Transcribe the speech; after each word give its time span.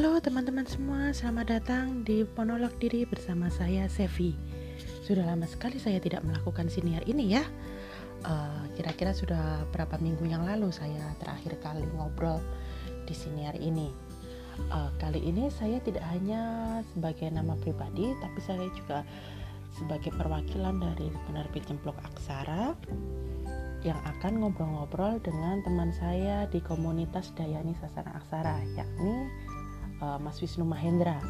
Halo 0.00 0.16
teman-teman 0.16 0.64
semua, 0.64 1.12
selamat 1.12 1.60
datang 1.60 2.00
di 2.08 2.24
Monolog 2.32 2.72
Diri 2.80 3.04
bersama 3.04 3.52
saya 3.52 3.84
Sevi. 3.84 4.32
Sudah 5.04 5.28
lama 5.28 5.44
sekali 5.44 5.76
saya 5.76 6.00
tidak 6.00 6.24
melakukan 6.24 6.72
siniar 6.72 7.04
ini 7.04 7.36
ya. 7.36 7.44
Eh, 8.24 8.62
kira-kira 8.80 9.12
uh, 9.12 9.18
sudah 9.20 9.44
berapa 9.68 10.00
minggu 10.00 10.24
yang 10.24 10.48
lalu 10.48 10.72
saya 10.72 11.04
terakhir 11.20 11.60
kali 11.60 11.84
ngobrol 11.92 12.40
di 13.04 13.12
siniar 13.12 13.52
ini. 13.60 13.92
Uh, 14.72 14.88
kali 14.96 15.20
ini 15.20 15.52
saya 15.52 15.76
tidak 15.84 16.08
hanya 16.08 16.80
sebagai 16.96 17.28
nama 17.28 17.52
pribadi, 17.60 18.16
tapi 18.24 18.40
saya 18.40 18.72
juga 18.72 19.04
sebagai 19.76 20.16
perwakilan 20.16 20.80
dari 20.80 21.12
penerbit 21.28 21.68
Cemplok 21.68 22.00
Aksara 22.08 22.72
yang 23.84 24.00
akan 24.16 24.48
ngobrol-ngobrol 24.48 25.20
dengan 25.20 25.60
teman 25.60 25.92
saya 25.92 26.48
di 26.48 26.64
komunitas 26.64 27.36
Dayani 27.36 27.76
Sasana 27.76 28.16
Aksara, 28.16 28.64
yakni 28.72 29.28
uh, 30.00 30.18
Mas 30.20 30.40
Wisnu 30.40 30.64
Mahendra. 30.66 31.20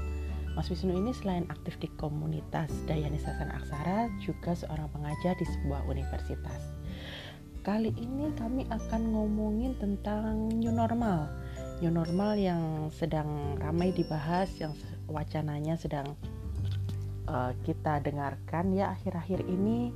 Mas 0.58 0.66
Wisnu 0.66 0.90
ini 0.94 1.14
selain 1.14 1.46
aktif 1.46 1.78
di 1.78 1.86
komunitas 1.94 2.70
Dayani 2.86 3.18
Sasana 3.22 3.58
Aksara, 3.58 4.10
juga 4.18 4.54
seorang 4.54 4.90
pengajar 4.90 5.38
di 5.38 5.46
sebuah 5.46 5.86
universitas. 5.86 6.74
Kali 7.60 7.92
ini 7.94 8.32
kami 8.34 8.64
akan 8.72 9.12
ngomongin 9.14 9.76
tentang 9.76 10.48
new 10.56 10.72
normal. 10.72 11.28
New 11.84 11.92
normal 11.92 12.34
yang 12.40 12.88
sedang 12.90 13.56
ramai 13.60 13.92
dibahas, 13.92 14.48
yang 14.58 14.72
wacananya 15.06 15.76
sedang 15.76 16.16
uh, 17.30 17.52
kita 17.62 18.00
dengarkan 18.00 18.74
ya 18.74 18.94
akhir-akhir 18.96 19.44
ini 19.46 19.94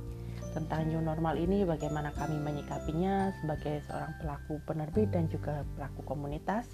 tentang 0.55 0.87
new 0.87 1.03
normal 1.03 1.35
ini 1.35 1.67
bagaimana 1.67 2.15
kami 2.15 2.39
menyikapinya 2.39 3.35
sebagai 3.43 3.83
seorang 3.91 4.15
pelaku 4.23 4.55
penerbit 4.63 5.11
dan 5.11 5.27
juga 5.27 5.67
pelaku 5.75 5.99
komunitas 6.07 6.71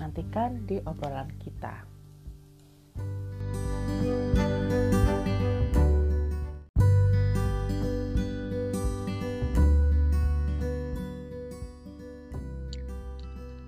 Nantikan 0.00 0.64
di 0.64 0.80
obrolan 0.86 1.28
kita. 1.42 1.84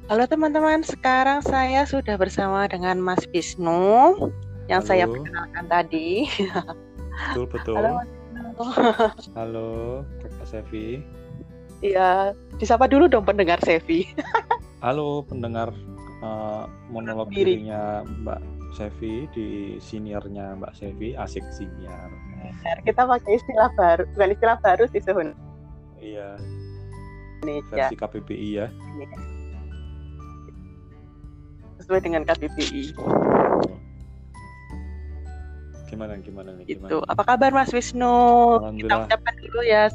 Halo 0.04 0.28
teman-teman, 0.28 0.84
sekarang 0.84 1.40
saya 1.40 1.88
sudah 1.88 2.20
bersama 2.20 2.68
dengan 2.68 3.00
Mas 3.00 3.24
Wisnu 3.32 4.14
yang 4.68 4.84
Halo. 4.84 4.88
saya 4.88 5.04
perkenalkan 5.08 5.64
tadi. 5.66 6.28
Betul 7.32 7.44
betul. 7.48 7.74
Halo 7.80 7.90
Mas. 7.98 8.08
Halo, 9.34 9.68
Kak 10.22 10.46
Sevi. 10.46 11.02
Iya, 11.82 12.36
disapa 12.60 12.86
dulu 12.86 13.10
dong 13.10 13.26
pendengar 13.26 13.58
Sevi. 13.64 14.06
Halo 14.84 15.24
pendengar 15.24 15.72
uh, 16.24 16.64
monolog 16.88 17.28
Diri. 17.28 17.60
dirinya 17.60 18.00
Mbak 18.24 18.40
Sevi 18.74 19.28
di 19.30 19.48
seniornya 19.78 20.58
Mbak 20.58 20.72
Sevi 20.74 21.14
asik 21.14 21.44
senior. 21.52 22.10
Kita 22.82 23.06
pakai 23.06 23.38
istilah 23.38 23.70
baru, 23.76 24.02
bukan 24.16 24.30
istilah 24.34 24.58
baru 24.64 24.84
sih 24.90 25.00
sebenarnya. 25.04 25.38
Iya. 26.00 26.28
Indonesia. 27.44 27.76
Versi 27.76 27.96
KPPI 28.00 28.48
ya. 28.56 28.66
Sesuai 31.80 32.00
dengan 32.00 32.22
KPPI. 32.24 32.96
Gimana 35.86 36.18
gimana 36.18 36.50
nih? 36.58 36.64
Gimana? 36.66 36.90
Itu. 36.90 36.98
Apa 37.06 37.22
kabar 37.22 37.54
Mas 37.54 37.70
Wisnu? 37.70 38.58
Kita 38.80 39.06
ucapkan 39.06 39.34
dulu 39.38 39.60
ya 39.62 39.86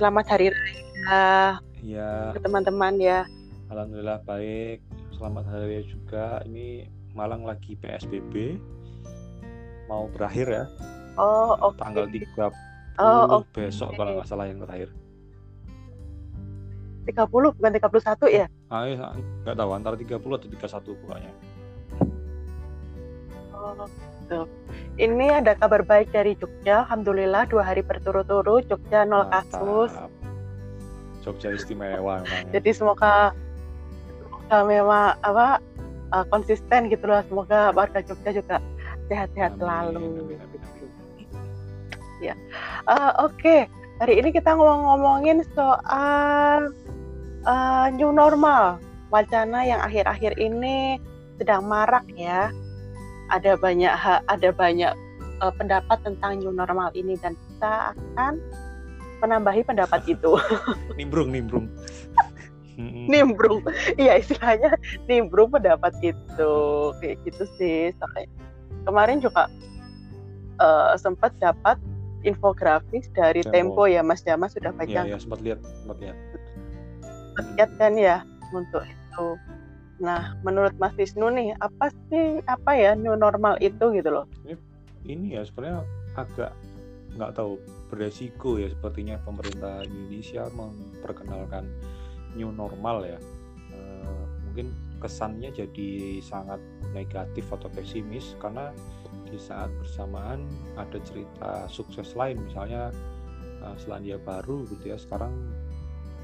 selamat 0.00 0.24
hari 0.26 0.50
raya. 0.50 1.60
Iya. 1.84 2.34
Ke 2.34 2.40
teman-teman 2.42 2.98
ya. 2.98 3.22
Alhamdulillah 3.68 4.24
baik 4.24 4.80
selamat 5.18 5.44
hari 5.50 5.64
raya 5.66 5.82
juga. 5.82 6.26
Ini 6.46 6.86
Malang 7.18 7.42
lagi 7.42 7.74
PSBB 7.74 8.62
mau 9.90 10.06
berakhir 10.06 10.46
ya. 10.46 10.64
Oh, 11.18 11.58
oke. 11.58 11.74
Okay. 11.74 11.82
Tanggal 11.82 12.06
30 12.06 13.02
oh, 13.02 13.24
okay. 13.42 13.66
besok 13.66 13.90
kalau 13.98 14.14
nggak 14.14 14.28
salah 14.30 14.46
yang 14.46 14.62
terakhir. 14.62 14.94
30 17.10 17.56
bukan 17.58 17.72
31 17.74 18.38
ya? 18.38 18.46
Ah, 18.70 18.84
iya, 18.86 19.10
nggak 19.42 19.56
tahu 19.58 19.70
antara 19.74 19.96
30 19.98 20.14
atau 20.14 20.46
31 20.46 21.00
pokoknya. 21.02 21.32
Oh, 23.58 23.74
tuh. 24.30 24.46
Ini 25.00 25.42
ada 25.42 25.58
kabar 25.58 25.82
baik 25.82 26.14
dari 26.14 26.38
Jogja. 26.38 26.86
Alhamdulillah 26.86 27.50
dua 27.50 27.66
hari 27.66 27.82
berturut-turut 27.82 28.70
Jogja 28.70 29.02
nol 29.02 29.26
kasus. 29.26 29.90
Jogja 31.26 31.50
istimewa 31.50 32.22
memang. 32.22 32.46
Ya. 32.52 32.60
Jadi 32.60 32.70
semoga 32.70 33.34
memang 34.50 35.16
apa 35.20 35.60
uh, 36.12 36.24
konsisten 36.32 36.88
gitu 36.88 37.04
loh. 37.04 37.20
Semoga 37.28 37.72
warga 37.72 38.00
Jogja 38.04 38.32
juga 38.32 38.56
sehat-sehat 39.08 39.56
selalu. 39.60 40.36
ya 42.18 42.34
uh, 42.90 43.14
oke. 43.28 43.36
Okay. 43.38 43.60
hari 43.98 44.22
ini 44.22 44.30
kita 44.30 44.54
ngomong-ngomongin 44.54 45.42
soal 45.54 46.70
uh, 47.46 47.86
new 47.94 48.10
normal. 48.14 48.78
Wacana 49.08 49.64
yang 49.64 49.80
akhir-akhir 49.80 50.36
ini 50.36 51.00
sedang 51.40 51.64
marak 51.66 52.04
ya. 52.14 52.52
Ada 53.32 53.56
banyak 53.60 53.92
ada 54.28 54.48
banyak 54.52 54.92
uh, 55.40 55.52
pendapat 55.54 55.98
tentang 56.04 56.40
new 56.40 56.52
normal 56.52 56.92
ini 56.94 57.16
dan 57.20 57.34
kita 57.34 57.94
akan 57.96 58.40
menambahi 59.18 59.66
pendapat 59.66 60.00
itu. 60.06 60.38
Nimbrung 60.98 61.34
nimbrung 61.34 61.66
nimbrung. 62.78 63.66
Iya 64.00 64.22
istilahnya 64.22 64.78
nimbrung 65.10 65.50
pendapat 65.50 65.92
itu 66.00 66.54
kayak 67.02 67.18
gitu 67.26 67.44
sih. 67.58 67.90
Kemarin 68.86 69.18
juga 69.18 69.50
uh, 70.62 70.94
sempat 70.94 71.34
dapat 71.42 71.76
infografis 72.22 73.10
dari 73.14 73.42
Tempo, 73.42 73.54
Tempo 73.54 73.82
ya 73.90 74.02
Mas 74.02 74.22
Jama 74.22 74.50
sudah 74.50 74.74
baca 74.74 75.06
iya, 75.06 75.14
ya, 75.14 75.18
sempat 75.18 75.42
lihat 75.42 75.58
sempat 75.82 75.98
lihat. 76.02 76.16
Lihat 77.58 77.70
kan 77.78 77.92
ya 77.98 78.22
untuk 78.54 78.82
itu. 78.86 79.26
Nah 79.98 80.38
menurut 80.46 80.74
Mas 80.78 80.94
Wisnu 80.94 81.30
nih 81.34 81.54
apa 81.58 81.90
sih 82.10 82.42
apa 82.46 82.74
ya 82.74 82.94
new 82.94 83.18
normal 83.18 83.58
itu 83.58 83.90
gitu 83.94 84.10
loh? 84.10 84.26
Ini, 84.46 84.54
ini 85.06 85.26
ya 85.34 85.42
sebenarnya 85.42 85.82
agak 86.14 86.54
nggak 87.18 87.34
tahu 87.34 87.58
beresiko 87.90 88.60
ya 88.62 88.70
sepertinya 88.70 89.18
pemerintah 89.26 89.82
Indonesia 89.82 90.46
memperkenalkan 90.54 91.66
new 92.36 92.50
normal 92.52 93.04
ya. 93.04 93.18
Uh, 93.72 94.24
mungkin 94.48 94.72
kesannya 94.98 95.54
jadi 95.54 96.18
sangat 96.18 96.58
negatif 96.90 97.46
atau 97.54 97.70
pesimis 97.70 98.34
karena 98.42 98.74
di 99.28 99.38
saat 99.38 99.70
bersamaan 99.78 100.42
ada 100.74 100.98
cerita 101.04 101.68
sukses 101.68 102.16
lain 102.18 102.40
misalnya 102.42 102.90
uh, 103.62 103.76
Selandia 103.78 104.18
Baru 104.18 104.66
gitu 104.66 104.90
ya 104.90 104.98
sekarang 104.98 105.30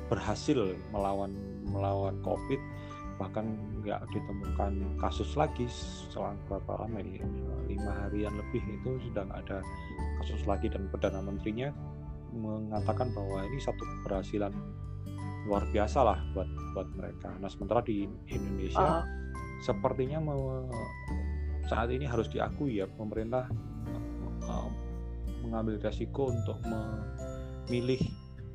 berhasil 0.09 0.76
melawan 0.92 1.32
melawan 1.69 2.19
COVID 2.25 2.60
bahkan 3.15 3.54
nggak 3.78 4.03
ditemukan 4.10 4.98
kasus 4.98 5.38
lagi 5.38 5.71
selang 6.10 6.34
berapa 6.50 6.82
lama 6.82 6.98
ini 6.98 7.22
lima 7.71 7.92
harian 8.06 8.34
lebih 8.34 8.62
itu 8.75 8.98
sudah 9.06 9.22
ada 9.31 9.62
kasus 10.19 10.42
lagi 10.50 10.66
dan 10.66 10.91
perdana 10.91 11.22
menterinya 11.22 11.71
mengatakan 12.34 13.15
bahwa 13.15 13.47
ini 13.47 13.62
satu 13.62 13.78
keberhasilan 13.78 14.50
luar 15.44 15.65
biasa 15.69 15.99
lah 16.00 16.19
buat 16.32 16.49
buat 16.72 16.88
mereka. 16.97 17.28
Nah 17.38 17.49
sementara 17.49 17.84
di 17.84 18.09
Indonesia 18.32 19.00
uh. 19.00 19.05
sepertinya 19.60 20.19
mau 20.21 20.65
saat 21.69 21.88
ini 21.93 22.05
harus 22.05 22.28
diakui 22.28 22.81
ya 22.81 22.87
pemerintah 22.88 23.49
uh, 24.49 24.69
mengambil 25.44 25.81
resiko 25.81 26.33
untuk 26.33 26.60
memilih 26.65 28.00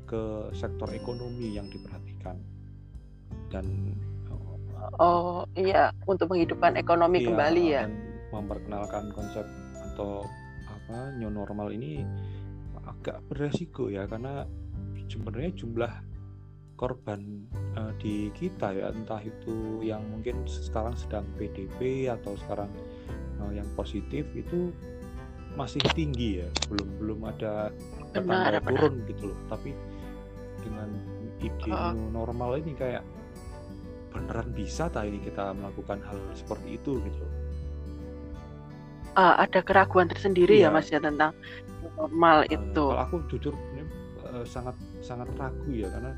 ke 0.06 0.50
sektor 0.54 0.90
ekonomi 0.90 1.54
yang 1.54 1.70
diperhatikan 1.70 2.38
dan 3.50 3.94
oh 4.98 5.46
iya 5.54 5.94
untuk 6.06 6.34
menghidupkan 6.34 6.74
ekonomi 6.74 7.22
iya, 7.22 7.26
kembali 7.30 7.64
ya 7.70 7.84
memperkenalkan 8.34 9.14
konsep 9.14 9.46
atau 9.92 10.26
apa 10.66 11.14
new 11.18 11.30
normal 11.30 11.70
ini 11.70 12.02
agak 12.86 13.22
beresiko 13.30 13.86
ya 13.86 14.06
karena 14.10 14.46
sebenarnya 15.06 15.54
jumlah 15.54 15.92
korban 16.80 17.44
uh, 17.76 17.92
di 18.00 18.32
kita 18.32 18.72
ya 18.72 18.88
entah 18.88 19.20
itu 19.20 19.84
yang 19.84 20.00
mungkin 20.08 20.48
sekarang 20.48 20.96
sedang 20.96 21.28
PDP 21.36 22.08
atau 22.08 22.32
sekarang 22.40 22.72
uh, 23.44 23.52
yang 23.52 23.68
positif 23.76 24.24
itu 24.32 24.72
masih 25.60 25.84
tinggi 25.92 26.40
ya 26.40 26.48
belum 26.72 26.88
belum 26.96 27.20
ada 27.28 27.68
tanda 28.16 28.64
turun 28.64 29.04
gitu 29.04 29.28
loh 29.28 29.38
tapi 29.52 29.76
dengan 30.64 30.88
ide 31.44 31.68
uh. 31.68 31.92
normal 31.92 32.56
ini 32.56 32.72
kayak 32.72 33.04
beneran 34.16 34.48
bisa 34.56 34.88
tak 34.88 35.12
ini 35.12 35.20
kita 35.20 35.52
melakukan 35.52 36.00
hal 36.00 36.16
seperti 36.32 36.80
itu 36.80 36.96
gitu 37.04 37.24
uh, 39.20 39.36
ada 39.36 39.60
keraguan 39.60 40.08
tersendiri 40.08 40.64
ya, 40.64 40.72
iya. 40.72 40.72
ya 40.72 40.74
mas 40.74 40.88
ya 40.88 41.00
tentang 41.02 41.36
normal 42.00 42.48
uh, 42.48 42.54
itu 42.56 42.84
kalau 42.88 43.04
aku 43.04 43.16
jujur 43.28 43.52
uh, 44.32 44.44
sangat 44.48 44.76
sangat 45.04 45.28
ragu 45.36 45.70
ya 45.76 45.92
karena 45.92 46.16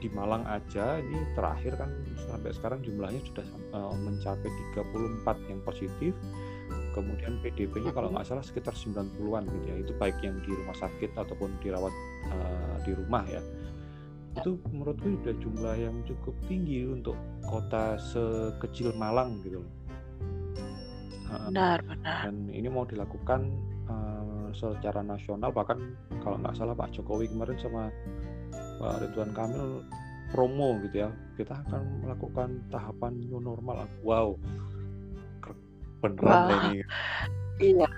di 0.00 0.08
Malang 0.10 0.48
aja 0.48 0.96
ini 0.98 1.20
terakhir 1.36 1.76
kan 1.76 1.92
sampai 2.26 2.50
sekarang 2.56 2.80
jumlahnya 2.80 3.20
sudah 3.28 3.46
uh, 3.76 3.94
mencapai 3.94 4.48
34 4.74 5.50
yang 5.52 5.60
positif. 5.62 6.12
Kemudian 6.90 7.38
PDP-nya 7.44 7.94
kalau 7.94 8.10
nggak 8.10 8.26
salah 8.26 8.42
sekitar 8.42 8.74
90-an 8.74 9.46
gitu 9.46 9.66
ya. 9.68 9.76
Itu 9.78 9.92
baik 10.00 10.18
yang 10.24 10.40
di 10.42 10.50
rumah 10.50 10.74
sakit 10.74 11.14
ataupun 11.14 11.54
dirawat 11.62 11.94
uh, 12.32 12.76
di 12.82 12.92
rumah 12.96 13.22
ya. 13.28 13.42
Itu 14.40 14.58
menurutku 14.70 15.20
sudah 15.20 15.34
jumlah 15.38 15.74
yang 15.78 15.96
cukup 16.06 16.34
tinggi 16.46 16.86
untuk 16.86 17.14
kota 17.46 17.98
sekecil 18.00 18.94
Malang 18.96 19.42
gitu 19.44 19.62
loh. 19.62 19.70
Benar, 21.30 21.78
benar. 21.86 22.26
Dan 22.26 22.50
ini 22.50 22.66
mau 22.66 22.82
dilakukan 22.82 23.54
uh, 23.86 24.50
secara 24.50 25.02
nasional 25.02 25.54
bahkan 25.54 25.94
kalau 26.26 26.38
nggak 26.42 26.58
salah 26.58 26.74
Pak 26.74 26.90
Jokowi 26.90 27.30
kemarin 27.30 27.58
sama 27.62 27.90
Pak 28.80 29.04
Ridwan 29.04 29.30
Kamil 29.36 29.84
promo 30.32 30.80
gitu 30.88 31.04
ya. 31.04 31.10
Kita 31.36 31.60
akan 31.68 32.00
melakukan 32.00 32.64
tahapan 32.72 33.12
new 33.20 33.36
normal. 33.38 33.84
Wow. 34.00 34.40
Beneran 36.00 36.72
ini. 36.72 36.80
Iya. 37.60 37.88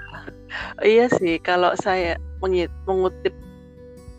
Iya 0.82 1.06
sih 1.22 1.38
kalau 1.38 1.70
saya 1.78 2.18
mengutip 2.42 3.30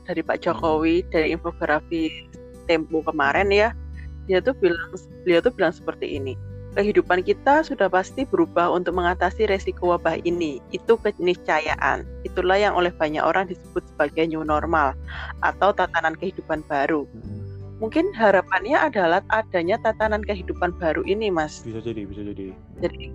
dari 0.08 0.24
Pak 0.24 0.40
Jokowi 0.40 1.04
dari 1.12 1.36
infografi 1.36 2.32
Tempo 2.64 3.04
kemarin 3.04 3.52
ya 3.52 3.76
dia 4.24 4.40
tuh 4.40 4.56
bilang 4.56 4.96
beliau 5.28 5.44
tuh 5.44 5.52
bilang 5.52 5.76
seperti 5.76 6.16
ini 6.16 6.40
kehidupan 6.74 7.22
kita 7.22 7.62
sudah 7.62 7.86
pasti 7.86 8.26
berubah 8.26 8.74
untuk 8.74 8.98
mengatasi 8.98 9.46
resiko 9.46 9.94
wabah 9.94 10.18
ini. 10.26 10.58
Itu 10.74 10.98
keniscayaan. 10.98 12.02
Itulah 12.26 12.58
yang 12.58 12.74
oleh 12.74 12.90
banyak 12.90 13.22
orang 13.22 13.46
disebut 13.46 13.86
sebagai 13.94 14.26
new 14.26 14.42
normal 14.42 14.98
atau 15.44 15.76
tatanan 15.76 16.16
kehidupan 16.16 16.64
baru. 16.66 17.04
Hmm. 17.04 17.44
Mungkin 17.84 18.16
harapannya 18.16 18.80
adalah 18.80 19.20
adanya 19.28 19.76
tatanan 19.84 20.24
kehidupan 20.24 20.72
baru 20.80 21.04
ini, 21.04 21.28
Mas. 21.28 21.60
Bisa 21.68 21.84
jadi, 21.84 22.08
bisa 22.08 22.24
jadi. 22.24 22.56
Jadi 22.80 23.12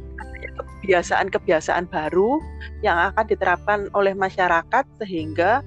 kebiasaan-kebiasaan 0.60 1.88
baru 1.88 2.36
yang 2.84 3.00
akan 3.10 3.24
diterapkan 3.32 3.88
oleh 3.96 4.12
masyarakat 4.12 4.84
sehingga 5.00 5.64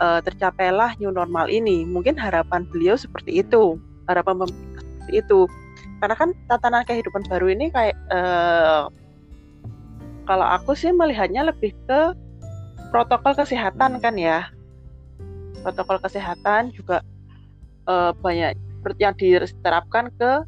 uh, 0.00 0.24
tercapailah 0.24 0.96
new 0.96 1.12
normal 1.12 1.52
ini. 1.52 1.84
Mungkin 1.84 2.16
harapan 2.16 2.64
beliau 2.64 2.96
seperti 2.96 3.44
itu, 3.44 3.76
harapan 4.08 4.48
seperti 4.48 5.12
itu. 5.20 5.40
Karena 6.00 6.16
kan 6.16 6.32
tatanan 6.48 6.88
kehidupan 6.88 7.28
baru 7.28 7.52
ini 7.52 7.68
kayak 7.68 7.96
uh, 8.08 8.88
kalau 10.24 10.46
aku 10.48 10.72
sih 10.72 10.94
melihatnya 10.96 11.44
lebih 11.44 11.76
ke 11.84 12.16
protokol 12.88 13.36
kesehatan 13.36 14.00
kan 14.00 14.16
ya. 14.16 14.48
Protokol 15.60 16.00
kesehatan 16.00 16.72
juga 16.72 17.04
uh, 17.84 18.12
banyak 18.16 18.56
yang 18.96 19.12
diterapkan 19.16 20.08
ke 20.16 20.44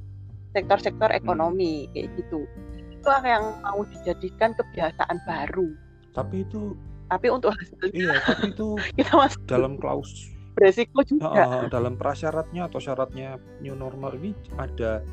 sektor-sektor 0.56 1.12
ekonomi 1.12 1.88
kayak 1.92 2.12
gitu. 2.16 2.48
Itu 2.92 3.08
yang 3.24 3.60
mau 3.60 3.84
dijadikan 3.84 4.56
kebiasaan 4.56 5.20
baru. 5.28 5.68
Tapi 6.12 6.44
itu 6.44 6.76
tapi 7.12 7.28
untuk 7.28 7.52
hasilnya 7.52 7.92
iya 7.92 8.16
tapi 8.24 8.56
itu 8.56 8.68
kita 8.96 9.12
masih 9.12 9.36
dalam 9.44 9.76
klaus 9.76 10.32
beresiko 10.56 11.04
juga. 11.04 11.28
Uh, 11.28 11.68
dalam 11.68 11.96
prasyaratnya 11.96 12.68
atau 12.68 12.80
syaratnya 12.80 13.36
new 13.60 13.76
normal 13.76 14.16
ini 14.16 14.32
ada 14.56 15.04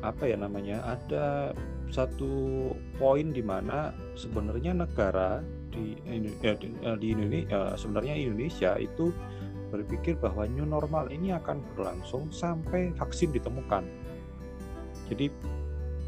apa 0.00 0.24
ya 0.24 0.36
namanya 0.40 0.80
ada 0.84 1.52
satu 1.92 2.72
poin 2.96 3.32
di 3.36 3.44
mana 3.44 3.92
sebenarnya 4.16 4.72
negara 4.72 5.44
di 5.70 5.96
ya, 6.42 6.54
di, 6.58 6.68
eh, 6.82 6.96
di 6.98 7.06
Indonesia 7.14 7.74
sebenarnya 7.78 8.14
Indonesia 8.18 8.76
itu 8.76 9.14
berpikir 9.70 10.18
bahwa 10.18 10.50
new 10.50 10.66
normal 10.66 11.08
ini 11.14 11.30
akan 11.30 11.62
berlangsung 11.78 12.28
sampai 12.34 12.90
vaksin 12.98 13.30
ditemukan 13.30 13.86
jadi 15.10 15.30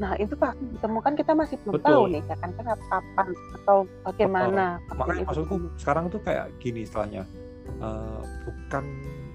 Nah, 0.00 0.16
itu 0.16 0.32
pasti 0.40 0.64
ditemukan 0.72 1.12
kita 1.20 1.32
masih 1.36 1.56
belum 1.62 1.74
Betul. 1.76 1.88
tahu 1.92 2.02
nih 2.16 2.22
kan 2.24 2.50
kan 2.56 2.66
kapan 2.88 3.28
atau 3.60 3.78
bagaimana. 4.08 4.64
Betul. 4.80 4.96
Makanya 4.96 5.22
maksudku 5.28 5.56
sekarang 5.76 6.04
tuh 6.08 6.20
kayak 6.24 6.46
gini 6.64 6.88
istilahnya. 6.88 7.28
Uh, 7.76 8.24
bukan 8.48 8.84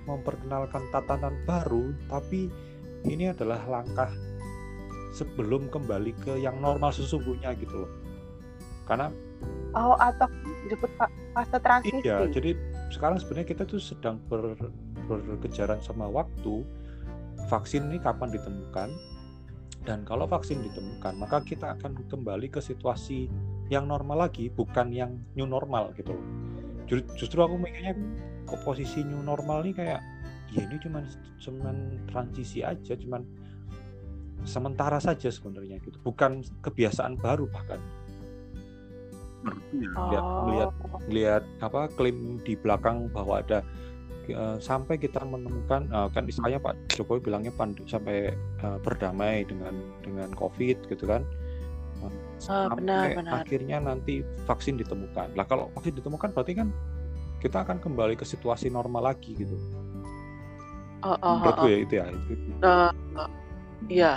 memperkenalkan 0.09 0.81
tatanan 0.89 1.35
baru, 1.45 1.93
tapi 2.09 2.49
ini 3.05 3.29
adalah 3.29 3.61
langkah 3.69 4.09
sebelum 5.13 5.69
kembali 5.69 6.15
ke 6.19 6.39
yang 6.41 6.57
normal 6.57 6.89
sesungguhnya 6.89 7.53
gitu 7.59 7.85
loh. 7.85 7.91
Karena 8.87 9.11
Oh, 9.75 9.93
atau 9.99 10.25
disebut 10.65 10.89
fase 11.35 11.57
transisi. 11.61 12.01
Iya, 12.01 12.25
jadi 12.33 12.57
sekarang 12.89 13.21
sebenarnya 13.21 13.47
kita 13.53 13.63
tuh 13.69 13.77
sedang 13.77 14.17
ber, 14.25 14.57
berkejaran 15.05 15.79
sama 15.85 16.09
waktu. 16.09 16.65
Vaksin 17.47 17.93
ini 17.93 18.01
kapan 18.01 18.33
ditemukan? 18.33 18.89
Dan 19.87 20.03
kalau 20.03 20.27
vaksin 20.27 20.59
ditemukan, 20.67 21.15
maka 21.15 21.39
kita 21.45 21.79
akan 21.79 21.95
kembali 22.11 22.51
ke 22.51 22.59
situasi 22.59 23.31
yang 23.71 23.87
normal 23.87 24.27
lagi, 24.27 24.51
bukan 24.51 24.91
yang 24.91 25.15
new 25.37 25.47
normal 25.47 25.95
gitu 25.95 26.11
loh. 26.11 26.25
Justru 27.15 27.39
aku 27.39 27.55
mikirnya 27.55 27.95
kok 28.47 28.59
posisi 28.67 29.03
new 29.03 29.23
normal 29.23 29.63
ini 29.63 29.71
kayak 29.75 29.99
ya 30.51 30.63
ini 30.63 30.75
cuman 30.79 31.03
cuman 31.39 31.75
transisi 32.07 32.63
aja, 32.63 32.95
cuman 32.99 33.23
sementara 34.43 34.99
saja 34.99 35.27
sebenarnya 35.27 35.79
gitu, 35.83 35.99
bukan 36.03 36.43
kebiasaan 36.63 37.19
baru 37.19 37.47
bahkan. 37.47 37.79
Lihat, 39.73 40.23
melihat, 40.45 40.71
melihat 41.07 41.43
apa 41.63 41.91
klaim 41.95 42.39
di 42.43 42.53
belakang 42.59 43.07
bahwa 43.11 43.39
ada 43.41 43.63
uh, 44.33 44.57
sampai 44.59 44.99
kita 44.99 45.23
menemukan 45.23 45.87
uh, 45.93 46.09
kan 46.11 46.27
istilahnya 46.27 46.59
Pak 46.59 46.75
Jokowi 46.97 47.23
bilangnya 47.23 47.53
pandu, 47.55 47.85
sampai 47.87 48.35
uh, 48.63 48.77
berdamai 48.81 49.47
dengan 49.47 49.75
dengan 50.03 50.29
COVID 50.35 50.91
gitu 50.91 51.05
kan 51.07 51.23
uh, 52.03 52.11
sampai 52.37 52.83
benar, 52.83 53.05
benar. 53.15 53.31
akhirnya 53.43 53.77
nanti 53.79 54.25
vaksin 54.45 54.75
ditemukan. 54.77 55.33
Lah 55.37 55.45
kalau 55.47 55.71
vaksin 55.77 55.95
ditemukan 55.95 56.35
berarti 56.35 56.53
kan 56.57 56.69
kita 57.37 57.63
akan 57.63 57.77
kembali 57.77 58.17
ke 58.17 58.25
situasi 58.25 58.73
normal 58.73 59.13
lagi 59.13 59.37
gitu. 59.37 59.57
Oh, 61.05 61.13
oh, 61.21 61.37
oh, 61.45 61.53
oh. 61.53 61.67
ya 61.69 61.77
itu 61.85 61.93
ya. 62.01 62.05
Itu, 62.09 62.33
itu. 62.33 62.49
Uh, 62.65 62.91
uh, 63.13 63.29
iya. 63.87 64.13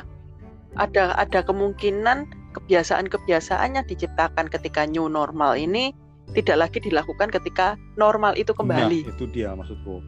Ada 0.78 1.18
ada 1.18 1.42
kemungkinan 1.44 2.30
kebiasaan-kebiasaan 2.50 3.78
yang 3.78 3.86
diciptakan 3.86 4.50
ketika 4.50 4.86
new 4.86 5.06
normal 5.06 5.54
ini 5.54 5.94
tidak 6.30 6.68
lagi 6.68 6.78
dilakukan 6.78 7.30
ketika 7.30 7.74
normal 7.98 8.38
itu 8.38 8.54
kembali. 8.54 9.06
Nah, 9.06 9.12
itu 9.14 9.24
dia 9.30 9.50
maksudku. 9.54 10.02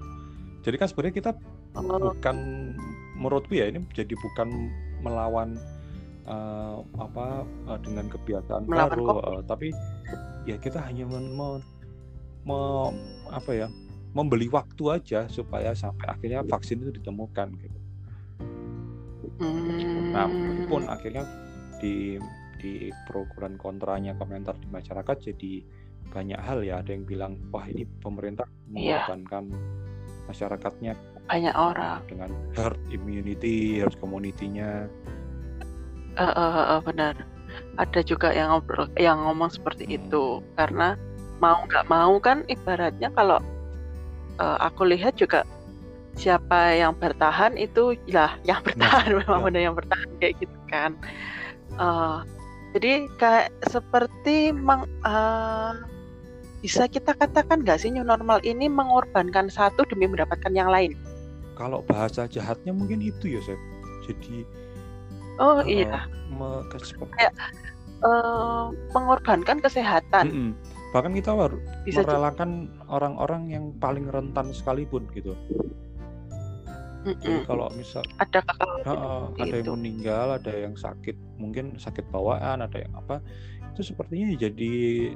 Jadi 0.62 0.76
kan 0.78 0.86
sebenarnya 0.86 1.14
kita 1.18 1.30
oh. 1.74 2.14
bukan 2.14 2.36
menurutku 3.18 3.58
ya 3.58 3.70
ini 3.70 3.82
jadi 3.90 4.14
bukan 4.14 4.70
melawan 5.02 5.58
uh, 6.26 6.82
apa 6.98 7.42
uh, 7.66 7.78
dengan 7.82 8.06
kebiasaan 8.06 8.70
melawan 8.70 8.98
baru, 8.98 9.06
uh, 9.18 9.42
tapi 9.42 9.74
ya 10.46 10.54
kita 10.58 10.78
hanya 10.78 11.06
men, 11.06 11.34
me, 11.34 11.58
me, 12.46 12.58
apa 13.34 13.50
ya 13.50 13.68
membeli 14.14 14.46
waktu 14.52 15.02
aja 15.02 15.26
supaya 15.26 15.74
sampai 15.74 16.06
akhirnya 16.06 16.46
vaksin 16.46 16.84
itu 16.86 17.02
ditemukan 17.02 17.48
gitu. 17.58 17.78
Hmm. 19.42 20.12
Nah, 20.14 20.28
pun 20.70 20.86
akhirnya 20.86 21.26
di 21.82 22.16
di 22.62 22.94
pro 23.10 23.26
kontranya 23.58 24.14
komentar 24.14 24.54
di 24.54 24.70
masyarakat 24.70 25.34
jadi 25.34 25.52
banyak 26.14 26.38
hal 26.38 26.62
ya 26.62 26.78
ada 26.78 26.94
yang 26.94 27.02
bilang 27.02 27.34
wah 27.50 27.66
ini 27.66 27.82
pemerintah 27.98 28.46
iya. 28.70 29.02
mengorbankan 29.02 29.50
yeah. 29.50 30.26
masyarakatnya 30.30 30.92
banyak 31.26 31.54
orang 31.56 31.98
dengan 32.06 32.30
herd 32.54 32.78
immunity 32.94 33.82
herd 33.82 33.96
community-nya 33.98 34.86
uh, 36.20 36.22
uh, 36.22 36.78
uh, 36.78 36.80
benar 36.84 37.18
ada 37.80 38.00
juga 38.04 38.30
yang 38.30 38.52
ngobrol 38.54 38.86
yang 39.00 39.18
ngomong 39.26 39.50
seperti 39.50 39.88
hmm. 39.88 39.96
itu 39.98 40.24
karena 40.54 40.94
mau 41.42 41.66
nggak 41.66 41.88
mau 41.90 42.14
kan 42.22 42.46
ibaratnya 42.46 43.10
kalau 43.16 43.42
uh, 44.38 44.58
aku 44.62 44.86
lihat 44.86 45.18
juga 45.18 45.42
siapa 46.12 46.76
yang 46.76 46.92
bertahan 47.00 47.56
itu 47.56 47.96
lah 48.12 48.36
yang 48.44 48.60
nah, 48.60 48.66
bertahan 48.68 49.08
nah, 49.08 49.16
memang 49.24 49.40
ya. 49.40 49.44
benar 49.48 49.60
yang 49.64 49.76
bertahan 49.76 50.10
kayak 50.20 50.34
gitu 50.44 50.58
kan 50.68 50.92
uh, 51.78 52.26
jadi 52.72 53.06
kayak 53.20 53.52
seperti 53.68 54.50
meng, 54.52 54.88
uh, 55.04 55.76
bisa 56.64 56.88
kita 56.88 57.12
katakan 57.12 57.60
nggak 57.60 57.82
sih 57.82 57.92
new 57.92 58.06
normal 58.06 58.40
ini 58.46 58.70
mengorbankan 58.70 59.52
satu 59.52 59.84
demi 59.88 60.08
mendapatkan 60.08 60.52
yang 60.56 60.72
lain? 60.72 60.96
Kalau 61.58 61.84
bahasa 61.84 62.24
jahatnya 62.24 62.72
mungkin 62.72 63.04
itu 63.04 63.36
ya, 63.36 63.40
Chef. 63.44 63.60
Jadi 64.08 64.42
Oh 65.40 65.60
uh, 65.60 65.64
iya. 65.64 66.06
Me 66.32 66.64
Kayak 67.16 67.32
uh, 68.04 68.72
mengorbankan 68.92 69.60
kesehatan. 69.60 70.26
Mm 70.28 70.36
-mm. 70.36 70.52
Bahkan 70.92 71.12
kita 71.16 71.32
baru 71.32 71.56
bisa 71.88 72.04
merelakan 72.04 72.68
orang-orang 72.92 73.48
yang 73.48 73.64
paling 73.80 74.08
rentan 74.12 74.52
sekalipun 74.52 75.08
gitu. 75.16 75.32
Mm 77.02 77.18
-mm. 77.18 77.22
Jadi 77.22 77.40
kalau 77.50 77.66
misal 77.74 78.02
ada 78.22 78.40
uh, 78.86 79.26
ada 79.34 79.54
yang 79.58 79.74
meninggal, 79.74 80.38
ada 80.38 80.52
yang 80.54 80.78
sakit, 80.78 81.18
mungkin 81.34 81.74
sakit 81.74 82.06
bawaan, 82.14 82.62
ada 82.62 82.78
yang 82.78 82.94
apa, 82.94 83.18
itu 83.74 83.90
sepertinya 83.90 84.36
jadi 84.38 84.72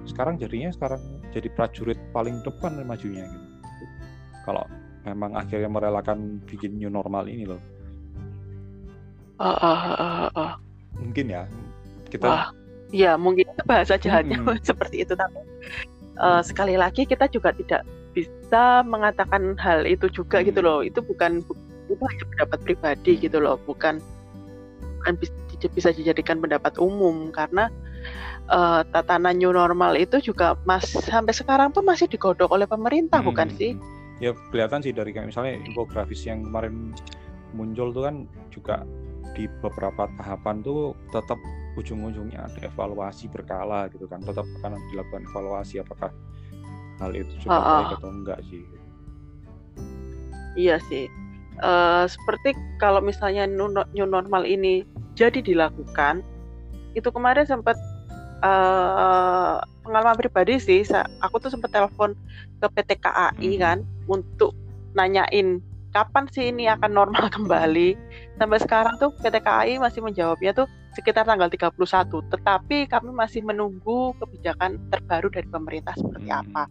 sekarang 0.09 0.41
jadinya 0.41 0.73
sekarang 0.75 0.99
jadi 1.31 1.47
prajurit 1.55 2.01
paling 2.11 2.43
depan 2.43 2.83
majunya 2.83 3.29
gitu. 3.29 3.47
Kalau 4.43 4.67
memang 5.07 5.39
akhirnya 5.39 5.71
merelakan 5.71 6.43
bikin 6.49 6.81
new 6.81 6.91
normal 6.91 7.31
ini 7.31 7.47
loh. 7.47 7.63
Uh, 9.39 9.53
uh, 9.53 9.81
uh, 9.95 10.29
uh. 10.35 10.53
Mungkin 10.99 11.31
ya 11.31 11.45
kita. 12.11 12.27
Wah, 12.27 12.47
ya 12.91 13.15
mungkin 13.15 13.47
itu 13.47 13.63
bahasa 13.69 13.95
jahatnya 14.01 14.41
hmm. 14.41 14.59
seperti 14.69 15.05
itu 15.05 15.13
tapi 15.13 15.39
uh, 16.19 16.41
sekali 16.41 16.75
lagi 16.81 17.05
kita 17.05 17.29
juga 17.29 17.53
tidak 17.53 17.85
bisa 18.17 18.81
mengatakan 18.89 19.61
hal 19.61 19.85
itu 19.85 20.09
juga 20.09 20.41
hmm. 20.41 20.47
gitu 20.49 20.61
loh. 20.65 20.81
Itu 20.81 21.05
bukan 21.05 21.45
itu 21.87 22.03
hanya 22.03 22.25
pendapat 22.35 22.59
pribadi 22.67 23.13
hmm. 23.17 23.23
gitu 23.23 23.39
loh, 23.43 23.57
bukan 23.65 24.03
bukan 25.01 25.15
bisa 25.73 25.91
dijadikan 25.95 26.43
pendapat 26.43 26.77
umum 26.77 27.31
karena 27.33 27.71
uh, 28.51 28.83
tatanan 28.91 29.39
new 29.39 29.55
normal 29.55 29.95
itu 29.95 30.19
juga 30.21 30.59
mas 30.67 30.85
sampai 30.87 31.33
sekarang 31.33 31.71
pun 31.71 31.87
masih 31.87 32.11
digodok 32.11 32.51
oleh 32.51 32.67
pemerintah 32.67 33.23
hmm. 33.23 33.29
bukan 33.31 33.49
sih? 33.55 33.73
Ya 34.19 34.33
kelihatan 34.51 34.81
sih 34.81 34.97
dari 34.97 35.13
kayak 35.13 35.29
misalnya 35.29 35.61
infografis 35.61 36.25
yang 36.25 36.45
kemarin 36.49 36.97
muncul 37.53 37.93
tuh 37.93 38.09
kan 38.09 38.17
juga 38.49 38.83
di 39.37 39.45
beberapa 39.61 40.09
tahapan 40.17 40.65
tuh 40.65 40.97
tetap 41.13 41.37
ujung-ujungnya 41.77 42.49
ada 42.49 42.61
evaluasi 42.65 43.29
berkala 43.29 43.93
gitu 43.93 44.09
kan 44.09 44.25
tetap 44.25 44.49
akan 44.65 44.81
dilakukan 44.89 45.29
evaluasi 45.29 45.85
apakah 45.85 46.09
hal 46.97 47.13
itu 47.13 47.29
juga 47.45 47.61
uh, 47.61 47.65
baik 47.85 48.01
atau 48.01 48.09
enggak 48.09 48.41
sih 48.49 48.65
iya 50.57 50.81
sih 50.89 51.05
uh, 51.63 52.05
seperti 52.09 52.57
kalau 52.81 53.01
misalnya 53.01 53.47
new 53.47 54.07
normal 54.09 54.43
ini 54.45 54.83
jadi 55.17 55.41
dilakukan 55.41 56.21
itu 56.97 57.09
kemarin 57.13 57.45
sempat 57.45 57.77
uh, 58.45 59.61
pengalaman 59.85 60.17
pribadi 60.19 60.59
sih 60.59 60.83
aku 61.23 61.37
tuh 61.41 61.53
sempat 61.53 61.73
telepon 61.73 62.17
ke 62.61 62.67
PT 62.73 62.91
KAI 63.05 63.51
hmm. 63.57 63.61
kan 63.61 63.79
untuk 64.09 64.57
nanyain 64.97 65.61
kapan 65.93 66.25
sih 66.29 66.53
ini 66.53 66.69
akan 66.69 66.93
normal 66.93 67.29
kembali 67.37 67.97
sampai 68.37 68.59
sekarang 68.61 68.95
tuh 69.01 69.13
PT 69.21 69.41
KAI 69.45 69.81
masih 69.81 70.05
menjawabnya 70.05 70.53
tuh 70.53 70.69
sekitar 70.97 71.29
tanggal 71.29 71.53
31 71.53 71.77
tetapi 72.33 72.89
kami 72.89 73.11
masih 73.13 73.45
menunggu 73.45 74.17
kebijakan 74.17 74.81
terbaru 74.89 75.29
dari 75.29 75.49
pemerintah 75.53 75.93
seperti 75.93 76.33
hmm. 76.33 76.41
apa 76.49 76.63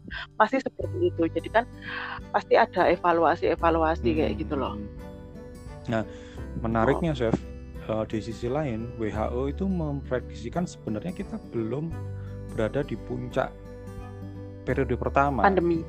masih 0.41 0.59
seperti 0.65 1.13
itu 1.13 1.23
jadi 1.29 1.49
kan 1.61 1.65
pasti 2.33 2.57
ada 2.57 2.89
evaluasi-evaluasi 2.89 4.09
hmm. 4.09 4.17
kayak 4.17 4.33
gitu 4.41 4.57
loh 4.57 4.73
nah 5.85 6.01
menariknya 6.65 7.13
oh. 7.13 7.17
Chef 7.17 7.37
uh, 7.85 8.03
di 8.09 8.17
sisi 8.17 8.49
lain 8.49 8.89
WHO 8.97 9.53
itu 9.53 9.69
memprediksikan 9.69 10.65
sebenarnya 10.65 11.13
kita 11.13 11.37
belum 11.53 11.93
berada 12.57 12.81
di 12.81 12.97
puncak 12.97 13.53
periode 14.65 14.97
pertama 14.97 15.45
pandemi 15.45 15.85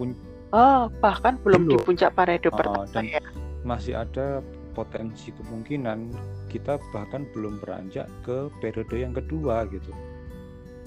Pun 0.00 0.16
Oh, 0.54 0.86
bahkan 1.02 1.36
belum, 1.42 1.66
di 1.66 1.76
puncak 1.82 2.14
Paredo 2.14 2.48
uh, 2.48 2.56
pertama 2.56 2.86
dan 2.94 3.04
ya. 3.10 3.20
Masih 3.66 3.98
ada 3.98 4.40
potensi 4.78 5.34
kemungkinan 5.34 6.14
kita 6.56 6.80
bahkan 6.90 7.28
belum 7.36 7.60
beranjak 7.60 8.08
ke 8.24 8.48
periode 8.58 8.96
yang 8.96 9.12
kedua 9.12 9.68
gitu. 9.68 9.92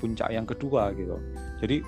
Puncak 0.02 0.30
yang 0.34 0.50
kedua 0.50 0.92
gitu. 0.98 1.18
Jadi 1.62 1.86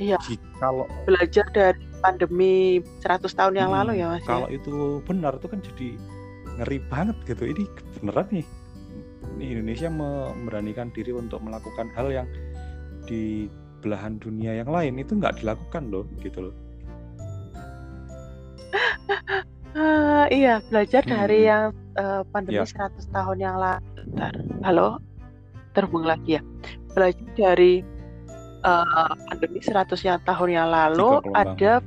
Iya. 0.00 0.16
Kalau 0.56 0.88
belajar 1.04 1.44
dari 1.52 1.84
pandemi 2.00 2.80
100 3.04 3.28
tahun 3.36 3.60
yang 3.60 3.68
hmm, 3.68 3.78
lalu 3.82 3.92
ya 4.00 4.06
Mas. 4.08 4.24
Ya? 4.24 4.28
Kalau 4.32 4.48
ya? 4.48 4.56
itu 4.56 5.04
benar 5.04 5.36
itu 5.36 5.46
kan 5.52 5.60
jadi 5.60 5.88
ngeri 6.56 6.78
banget 6.88 7.16
gitu. 7.28 7.42
Ini 7.44 7.64
beneran 8.00 8.26
nih. 8.32 8.46
Ini 9.36 9.44
Indonesia 9.52 9.88
memberanikan 9.92 10.88
diri 10.96 11.12
untuk 11.12 11.44
melakukan 11.44 11.92
hal 11.92 12.08
yang 12.08 12.28
di 13.04 13.52
belahan 13.82 14.22
dunia 14.22 14.62
yang 14.62 14.70
lain 14.70 14.94
itu 15.02 15.18
nggak 15.18 15.42
dilakukan 15.42 15.90
loh 15.90 16.06
gitu 16.22 16.48
loh 16.48 16.54
uh, 20.22 20.28
iya, 20.30 20.54
belajar 20.70 21.02
hmm. 21.02 21.10
dari 21.10 21.38
yang 21.50 21.74
uh, 21.98 22.22
pandemi 22.30 22.62
yeah. 22.62 22.90
100 22.90 23.10
tahun 23.10 23.38
yang 23.42 23.56
lalu. 23.58 23.82
Bentar. 23.98 24.34
Halo? 24.62 24.88
Terhubung 25.74 26.04
lagi 26.06 26.38
ya. 26.38 26.42
Belajar 26.92 27.26
dari 27.34 27.82
uh, 28.62 29.12
pandemi 29.30 29.58
100 29.58 29.88
yang 30.06 30.20
tahun 30.22 30.50
yang 30.52 30.68
lalu 30.70 31.24
ada 31.34 31.82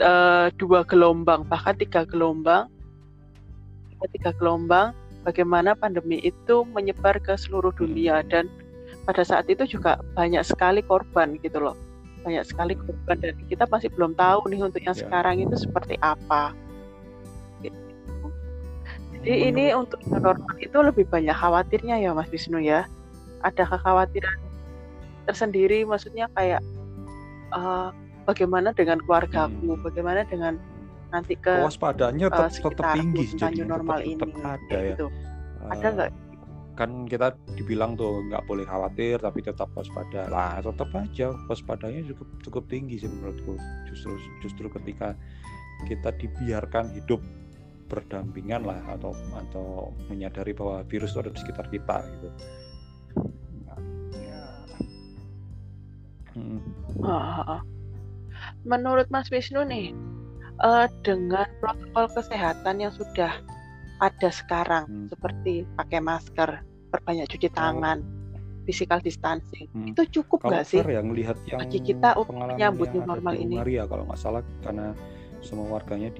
uh, 0.00 0.48
dua 0.56 0.86
gelombang, 0.86 1.44
bahkan 1.50 1.76
tiga 1.76 2.06
gelombang. 2.08 2.70
Tiga 4.12 4.36
gelombang 4.36 4.92
bagaimana 5.24 5.72
pandemi 5.72 6.20
itu 6.20 6.68
menyebar 6.76 7.16
ke 7.24 7.40
seluruh 7.40 7.72
dunia 7.72 8.20
hmm. 8.20 8.28
dan 8.28 8.44
pada 9.08 9.24
saat 9.24 9.48
itu 9.48 9.64
juga 9.64 9.96
banyak 10.12 10.44
sekali 10.44 10.84
korban 10.84 11.40
gitu 11.40 11.56
loh 11.56 11.76
banyak 12.24 12.44
sekali 12.44 12.72
korban 12.76 13.16
dan 13.20 13.36
kita 13.48 13.64
masih 13.68 13.92
belum 13.92 14.16
tahu 14.16 14.48
nih 14.48 14.60
untuk 14.64 14.80
yang 14.80 14.96
yeah. 14.96 15.04
sekarang 15.04 15.44
itu 15.44 15.56
seperti 15.60 16.00
apa. 16.00 16.56
Jadi 19.24 19.40
hmm. 19.40 19.48
ini 19.56 19.64
untuk 19.72 20.00
normal 20.04 20.52
itu 20.60 20.78
lebih 20.84 21.08
banyak 21.08 21.32
khawatirnya 21.32 21.96
ya 21.96 22.12
Mas 22.12 22.28
Wisnu 22.28 22.60
ya. 22.60 22.84
Ada 23.40 23.64
kekhawatiran 23.64 24.36
tersendiri, 25.24 25.88
maksudnya 25.88 26.28
kayak 26.36 26.60
uh, 27.56 27.88
bagaimana 28.28 28.76
dengan 28.76 29.00
keluargaku, 29.00 29.80
hmm. 29.80 29.80
bagaimana 29.80 30.28
dengan 30.28 30.60
nanti 31.08 31.40
ke 31.40 31.64
waspadanya 31.64 32.28
tetap, 32.28 32.52
uh, 32.52 32.68
tetap 32.68 32.86
tinggi 32.98 33.22
sih 33.32 33.38
jadi 33.38 33.62
normal 33.64 34.02
tetap, 34.02 34.28
tetap 34.28 34.28
ini 34.28 34.42
ada 34.44 34.76
ya. 34.76 34.90
Gitu. 34.92 35.06
Uh, 35.08 35.70
ada 35.72 35.86
nggak 35.94 36.10
kan 36.74 36.90
kita 37.06 37.38
dibilang 37.54 37.94
tuh 37.94 38.18
nggak 38.26 38.42
boleh 38.50 38.66
khawatir 38.66 39.22
tapi 39.22 39.46
tetap 39.46 39.70
waspada 39.78 40.26
lah 40.26 40.58
tetap 40.58 40.90
aja 40.90 41.30
waspadanya 41.46 42.02
cukup 42.10 42.26
cukup 42.42 42.64
tinggi 42.66 42.98
sih 42.98 43.06
menurutku 43.06 43.54
justru 43.86 44.18
justru 44.42 44.66
ketika 44.66 45.14
kita 45.86 46.10
dibiarkan 46.18 46.90
hidup 46.98 47.22
berdampingan 47.86 48.64
lah 48.64 48.80
atau 48.96 49.12
atau 49.34 49.92
menyadari 50.08 50.56
bahwa 50.56 50.82
virus 50.88 51.12
itu 51.12 51.20
ada 51.20 51.30
di 51.30 51.40
sekitar 51.40 51.66
kita 51.68 51.96
gitu 52.16 52.28
ya. 53.64 53.76
hmm. 56.36 56.60
menurut 58.64 59.06
Mas 59.12 59.28
Wisnu 59.28 59.62
nih 59.68 59.92
uh, 60.62 60.86
dengan 61.02 61.48
protokol 61.58 62.06
kesehatan 62.12 62.80
yang 62.80 62.92
sudah 62.94 63.42
ada 64.02 64.28
sekarang 64.30 64.84
hmm. 64.86 65.06
seperti 65.10 65.64
pakai 65.78 66.00
masker, 66.02 66.50
perbanyak 66.90 67.26
cuci 67.30 67.48
tangan, 67.54 68.02
oh. 68.02 68.40
physical 68.68 68.98
distancing. 69.00 69.70
Hmm. 69.72 69.94
Itu 69.94 70.06
cukup 70.20 70.44
nggak 70.44 70.66
sih? 70.66 70.82
yang 70.82 71.08
melihat 71.10 71.38
yang 71.48 71.62
bagi 71.62 71.80
kita 71.80 72.18
menyambut 72.28 72.90
normal 72.92 73.34
ini. 73.38 73.56
Ya 73.66 73.86
kalau 73.86 74.04
nggak 74.06 74.20
salah 74.20 74.42
karena 74.62 74.92
semua 75.40 75.78
warganya 75.78 76.10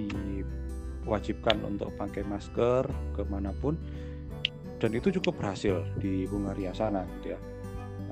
diwajibkan 1.05 1.61
untuk 1.63 1.93
pakai 2.01 2.25
masker 2.25 2.89
ke 3.13 3.23
mana 3.29 3.53
pun 3.53 3.77
dan 4.81 4.91
itu 4.97 5.15
cukup 5.21 5.39
berhasil 5.39 5.85
di 6.01 6.25
Hungaria 6.27 6.73
sana 6.73 7.05
gitu 7.21 7.37
ya. 7.37 7.41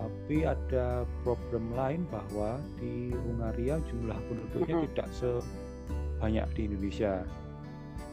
Tapi 0.03 0.37
ada 0.43 1.07
problem 1.23 1.75
lain 1.79 2.05
bahwa 2.11 2.59
di 2.77 3.15
Hungaria 3.15 3.79
jumlah 3.87 4.19
penduduknya 4.27 4.77
-hmm. 4.83 4.87
tidak 4.93 5.09
sebanyak 5.15 6.47
di 6.59 6.61
Indonesia 6.67 7.23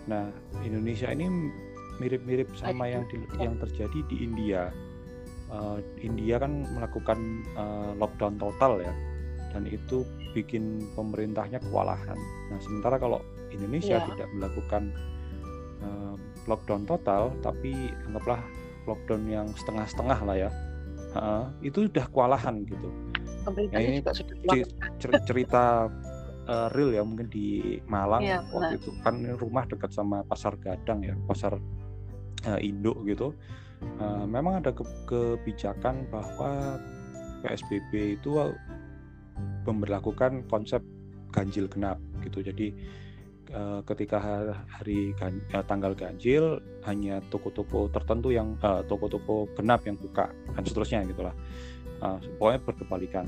Nah, 0.09 0.25
Indonesia 0.65 1.13
ini 1.13 1.29
mirip-mirip 2.01 2.49
sama 2.57 2.89
yang 2.89 3.05
di, 3.13 3.21
yang 3.37 3.59
terjadi 3.61 3.99
di 4.09 4.25
India. 4.25 4.73
Uh, 5.49 5.81
India 6.01 6.37
kan 6.41 6.65
melakukan 6.77 7.19
uh, 7.57 7.93
lockdown 7.97 8.37
total 8.37 8.81
ya, 8.81 8.93
dan 9.53 9.65
itu 9.65 10.05
bikin 10.33 10.85
pemerintahnya 10.93 11.57
kewalahan. 11.69 12.17
Nah, 12.53 12.59
sementara 12.61 13.01
kalau 13.01 13.21
Indonesia 13.53 13.97
yeah. 13.99 14.07
tidak 14.13 14.29
melakukan 14.35 14.93
uh, 15.83 16.15
lockdown 16.45 16.83
total, 16.85 17.33
tapi 17.43 17.93
anggaplah 18.09 18.41
lockdown 18.87 19.23
yang 19.29 19.47
setengah-setengah 19.53 20.19
lah 20.25 20.35
ya, 20.35 20.49
uh, 21.13 21.45
itu 21.61 21.85
sudah 21.89 22.05
kewalahan 22.09 22.65
gitu. 22.65 22.89
Nah, 23.49 23.81
ini 23.81 24.03
cerita 25.25 25.89
uh, 26.49 26.67
real 26.73 26.91
ya 26.93 27.01
mungkin 27.05 27.29
di 27.29 27.77
Malang 27.85 28.21
ya, 28.25 28.41
waktu 28.49 28.81
itu. 28.81 28.89
Kan 29.05 29.21
rumah 29.37 29.65
dekat 29.69 29.93
sama 29.93 30.25
pasar 30.25 30.57
Gadang 30.57 31.05
ya 31.05 31.15
pasar 31.29 31.57
uh, 32.45 32.59
induk 32.59 33.05
gitu. 33.05 33.33
Uh, 34.01 34.27
memang 34.27 34.59
ada 34.59 34.75
ke 34.75 34.83
kebijakan 35.07 36.03
bahwa 36.11 36.81
PSBB 37.47 38.19
itu 38.19 38.35
memperlakukan 39.63 40.43
konsep 40.51 40.83
ganjil 41.31 41.71
genap 41.71 41.95
gitu. 42.25 42.43
Jadi 42.43 42.75
uh, 43.53 43.79
ketika 43.85 44.17
hari 44.69 45.13
gan, 45.17 45.41
uh, 45.53 45.63
tanggal 45.65 45.93
ganjil 45.93 46.61
hanya 46.85 47.21
toko-toko 47.29 47.89
tertentu 47.89 48.33
yang 48.33 48.57
toko-toko 48.87 49.45
uh, 49.45 49.51
genap 49.57 49.85
yang 49.85 49.97
buka 49.97 50.29
dan 50.29 50.63
seterusnya 50.65 51.05
gitulah. 51.09 51.35
Uh, 51.99 52.17
pokoknya 52.39 52.59
berkebalikan. 52.63 53.25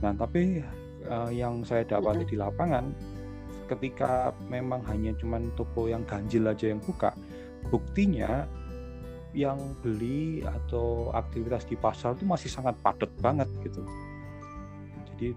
Nah 0.00 0.12
tapi 0.14 0.62
uh, 1.08 1.30
yang 1.32 1.66
saya 1.66 1.82
dapati 1.82 2.24
di 2.28 2.36
lapangan 2.38 2.92
ketika 3.66 4.30
memang 4.46 4.84
hanya 4.86 5.10
cuman 5.18 5.50
toko 5.58 5.90
yang 5.90 6.06
ganjil 6.06 6.46
aja 6.46 6.70
yang 6.70 6.78
buka 6.78 7.10
buktinya 7.66 8.46
yang 9.36 9.58
beli 9.84 10.40
atau 10.40 11.12
aktivitas 11.12 11.68
di 11.68 11.76
pasar 11.76 12.16
itu 12.16 12.24
masih 12.24 12.48
sangat 12.48 12.72
padat 12.80 13.10
banget 13.20 13.50
gitu. 13.60 13.84
Jadi 15.12 15.28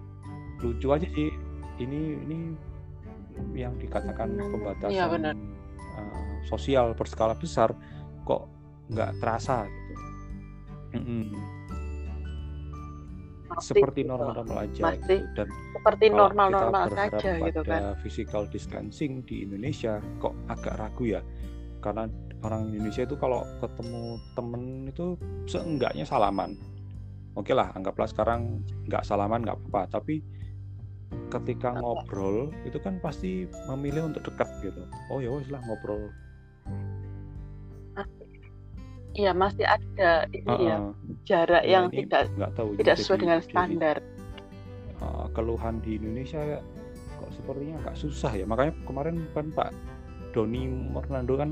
lucu 0.64 0.88
aja 0.88 1.04
sih. 1.10 1.28
Ini 1.80 2.00
ini 2.24 2.38
yang 3.54 3.74
dikatakan 3.76 4.36
pembatasan 4.36 5.10
benar. 5.10 5.34
uh, 5.96 6.30
sosial 6.48 6.92
berskala 6.94 7.34
besar 7.36 7.74
kok 8.24 8.46
nggak 8.90 9.10
terasa 9.22 9.66
gitu. 9.66 9.94
Masih 13.50 13.74
Seperti 13.74 14.06
gitu. 14.06 14.10
normal-normal 14.14 14.58
aja 14.62 14.80
Masih 14.94 15.18
gitu. 15.26 15.34
Dan 15.34 15.48
seperti 15.74 16.04
normal-normal 16.14 16.82
berharap 16.86 17.12
saja 17.18 17.30
gitu 17.42 17.60
kan. 17.66 17.80
pada 17.82 17.92
physical 17.98 18.42
distancing 18.46 19.12
di 19.26 19.42
Indonesia 19.42 19.98
kok 20.22 20.34
agak 20.46 20.78
ragu 20.78 21.04
ya. 21.18 21.20
Karena 21.82 22.06
orang 22.46 22.70
Indonesia 22.70 23.02
itu 23.04 23.16
kalau 23.18 23.42
ketemu 23.58 24.02
temen 24.38 24.62
itu 24.86 25.06
seenggaknya 25.50 26.06
salaman. 26.06 26.54
Oke 27.34 27.54
lah, 27.54 27.74
anggaplah 27.74 28.06
sekarang 28.06 28.62
nggak 28.86 29.02
salaman 29.02 29.42
nggak 29.42 29.58
apa-apa. 29.58 29.98
Tapi 29.98 30.22
ketika 31.30 31.74
Apa? 31.74 31.80
ngobrol 31.82 32.50
itu 32.62 32.78
kan 32.82 32.98
pasti 33.02 33.46
memilih 33.66 34.10
untuk 34.10 34.22
dekat 34.30 34.48
gitu. 34.62 34.82
Oh 35.10 35.18
ya 35.22 35.30
wes 35.34 35.50
lah 35.50 35.62
ngobrol. 35.66 36.10
Iya 39.10 39.34
masih 39.34 39.66
ada 39.66 40.24
ini 40.30 40.70
ya 40.70 40.78
Heeh. 40.78 40.94
jarak 41.26 41.64
Ya 41.66 41.82
yang 41.82 41.90
ini 41.90 42.06
tidak 42.06 42.30
nggak 42.38 42.52
tahu 42.54 42.70
tidak 42.78 42.94
jadi 42.94 43.02
sesuai 43.02 43.18
dengan 43.18 43.38
jadi 43.42 43.46
standar. 43.46 43.96
uh, 45.02 45.26
keluhan 45.34 45.82
di 45.82 45.98
Indonesia 45.98 46.40
kok 47.18 47.30
sepertinya 47.34 47.82
agak 47.82 47.96
susah 47.98 48.32
ya. 48.34 48.46
Makanya 48.46 48.72
kemarin 48.86 49.16
kan 49.34 49.50
Pak 49.50 49.70
Doni 50.32 50.70
Fernando 50.94 51.34
kan 51.36 51.50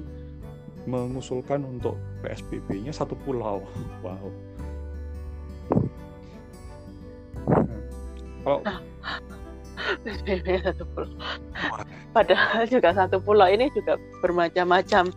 mengusulkan 0.86 1.66
untuk 1.66 1.98
PSBB-nya 2.22 2.92
satu 2.94 3.14
pulau. 3.18 3.66
Wow. 4.04 4.30
Kalau 8.44 8.60
Satu 10.64 10.84
pulau. 10.92 11.12
Padahal 12.16 12.64
juga 12.64 12.90
satu 12.92 13.20
pulau 13.20 13.46
ini 13.46 13.68
juga 13.70 13.94
bermacam-macam. 14.20 15.12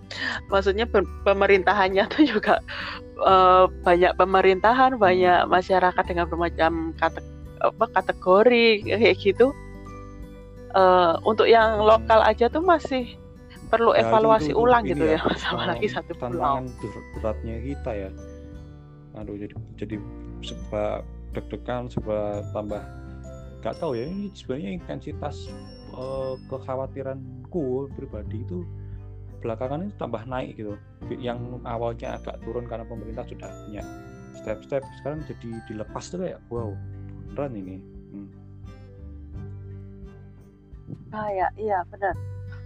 Maksudnya 0.48 0.86
pemerintahannya 1.24 2.04
tuh 2.10 2.24
juga 2.28 2.60
eh, 3.22 3.66
banyak 3.82 4.14
pemerintahan, 4.16 4.98
banyak 4.98 5.48
masyarakat 5.48 6.04
dengan 6.04 6.26
bermacam 6.28 6.74
kate- 6.98 7.24
apa, 7.62 7.86
kategori 7.94 8.68
kayak 8.90 9.16
gitu. 9.18 9.54
Eh, 10.72 11.14
untuk 11.24 11.46
yang 11.46 11.80
Hmm. 11.80 11.88
lokal 11.88 12.20
aja 12.22 12.48
tuh 12.48 12.64
masih 12.64 13.16
perlu 13.68 13.96
Ya, 13.96 14.04
evaluasi 14.04 14.52
itu- 14.52 14.60
itu 14.60 14.64
ulang 14.64 14.84
gitu 14.84 15.04
ya, 15.06 15.16
ya, 15.16 15.20
apalagi 15.56 15.88
eh, 15.88 15.92
satu 15.92 16.12
pulau. 16.16 16.32
tantangan 16.36 16.64
ber- 16.76 17.06
beratnya 17.16 17.56
kita 17.62 17.92
ya. 17.94 18.10
Aduh 19.16 19.36
jadi 19.36 19.56
jadi 19.78 19.96
sebab 20.42 21.04
deg-degan, 21.32 21.88
sebab 21.88 22.44
tambah 22.52 22.84
nggak 23.62 23.78
tahu 23.78 23.94
ya 23.94 24.10
ini 24.10 24.34
sebenarnya 24.34 24.72
intensitas 24.82 25.48
eh, 25.94 26.36
kekhawatiranku 26.50 27.94
pribadi 27.94 28.42
itu 28.42 28.66
belakangan 29.42 29.86
ini 29.90 29.94
tambah 29.98 30.22
naik 30.26 30.58
gitu. 30.58 30.78
Yang 31.18 31.62
awalnya 31.66 32.18
agak 32.22 32.42
turun 32.46 32.66
karena 32.70 32.86
pemerintah 32.86 33.26
sudah 33.26 33.50
punya 33.66 33.84
step-step, 34.38 34.82
sekarang 35.02 35.22
jadi 35.26 35.50
dilepas 35.70 36.06
tuh 36.10 36.26
kayak 36.26 36.42
wow 36.50 36.74
beneran 37.30 37.54
ini. 37.58 37.78
Hmm. 38.14 38.30
Ah 41.12 41.30
ya, 41.32 41.48
iya 41.60 41.84
benar. 41.92 42.16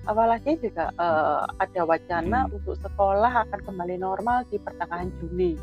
Apalagi 0.06 0.60
juga 0.62 0.94
eh, 0.94 1.42
ada 1.60 1.82
wacana 1.84 2.40
Hmm. 2.46 2.56
untuk 2.56 2.78
sekolah 2.78 3.50
akan 3.50 3.60
kembali 3.66 3.96
normal 3.98 4.46
di 4.52 4.62
pertengahan 4.62 5.10
Juni. 5.18 5.58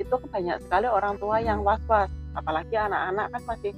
Itu 0.00 0.16
banyak 0.18 0.64
sekali 0.64 0.88
orang 0.88 1.20
tua 1.20 1.38
yang 1.38 1.62
Hmm. 1.62 1.68
was-was. 1.68 2.10
Apalagi 2.34 2.74
anak-anak 2.74 3.30
kan 3.34 3.42
masih 3.44 3.72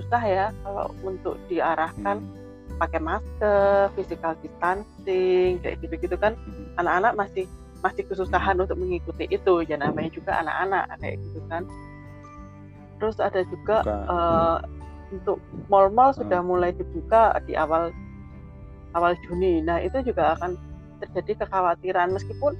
susah 0.00 0.22
ya 0.24 0.46
kalau 0.64 0.88
untuk 1.04 1.36
diarahkan 1.46 2.18
Hmm. 2.20 2.78
pakai 2.80 3.00
masker, 3.00 3.92
physical 3.92 4.32
distancing, 4.40 5.60
kayak 5.60 5.76
gitu-gitu 5.84 6.16
kan. 6.16 6.32
Hmm. 6.34 6.80
Anak-anak 6.80 7.12
masih 7.14 7.44
masih 7.80 8.04
kesusahan 8.08 8.56
untuk 8.56 8.80
mengikuti 8.80 9.28
itu. 9.28 9.54
Ya 9.68 9.76
namanya 9.76 10.08
juga 10.08 10.40
anak-anak 10.40 10.96
kayak 10.98 11.16
gitu 11.20 11.40
kan. 11.48 11.68
Terus 13.00 13.16
ada 13.20 13.40
juga 13.44 13.76
Buka. 13.84 13.96
eh, 14.08 14.56
untuk 15.10 15.38
mall-mall 15.68 16.12
Hmm. 16.16 16.20
sudah 16.24 16.40
mulai 16.40 16.72
dibuka 16.72 17.36
di 17.44 17.52
awal 17.52 17.92
awal 18.92 19.12
Juni. 19.28 19.60
Nah, 19.60 19.78
itu 19.78 20.00
juga 20.02 20.34
akan 20.36 20.56
terjadi 21.00 21.44
kekhawatiran 21.46 22.12
meskipun 22.12 22.52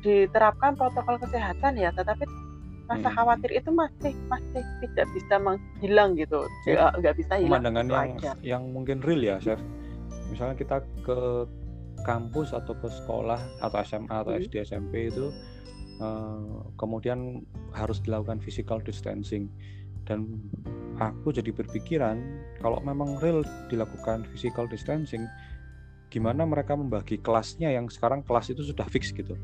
diterapkan 0.00 0.76
protokol 0.76 1.18
kesehatan 1.18 1.76
ya, 1.76 1.90
tetapi 1.90 2.24
rasa 2.86 3.02
Hmm. 3.04 3.16
khawatir 3.16 3.50
itu 3.52 3.70
masih 3.70 4.14
masih 4.26 4.62
tidak 4.80 5.06
bisa 5.10 5.34
menghilang 5.36 6.14
gitu. 6.14 6.46
Ya, 6.64 6.72
Ya, 6.72 6.86
nggak 6.94 7.14
bisa 7.16 7.34
hilang 7.36 7.60
pemandangan 7.60 7.86
yang 7.86 8.10
aja. 8.16 8.32
yang 8.40 8.62
mungkin 8.70 9.02
real 9.02 9.22
ya, 9.22 9.36
Chef. 9.38 9.58
Misalnya 10.26 10.54
kita 10.54 10.76
ke 11.02 11.18
kampus 12.02 12.52
atau 12.52 12.72
ke 12.72 12.86
sekolah 12.88 13.40
atau 13.58 13.76
SMA 13.82 14.16
atau 14.16 14.30
Hmm. 14.30 14.40
SD 14.40 14.62
SMP 14.62 15.08
itu 15.08 15.30
eh, 15.96 16.50
kemudian 16.76 17.40
harus 17.72 17.98
dilakukan 17.98 18.36
physical 18.38 18.78
distancing 18.78 19.48
dan 20.04 20.28
aku 20.96 21.32
jadi 21.32 21.50
berpikiran 21.50 22.20
kalau 22.60 22.78
memang 22.80 23.16
real 23.18 23.40
dilakukan 23.66 24.28
physical 24.28 24.68
distancing 24.68 25.24
gimana 26.06 26.44
mereka 26.44 26.76
membagi 26.76 27.16
kelasnya 27.18 27.72
yang 27.72 27.88
sekarang 27.88 28.20
kelas 28.20 28.52
itu 28.52 28.62
sudah 28.62 28.84
fix 28.86 29.08
gitu 29.10 29.34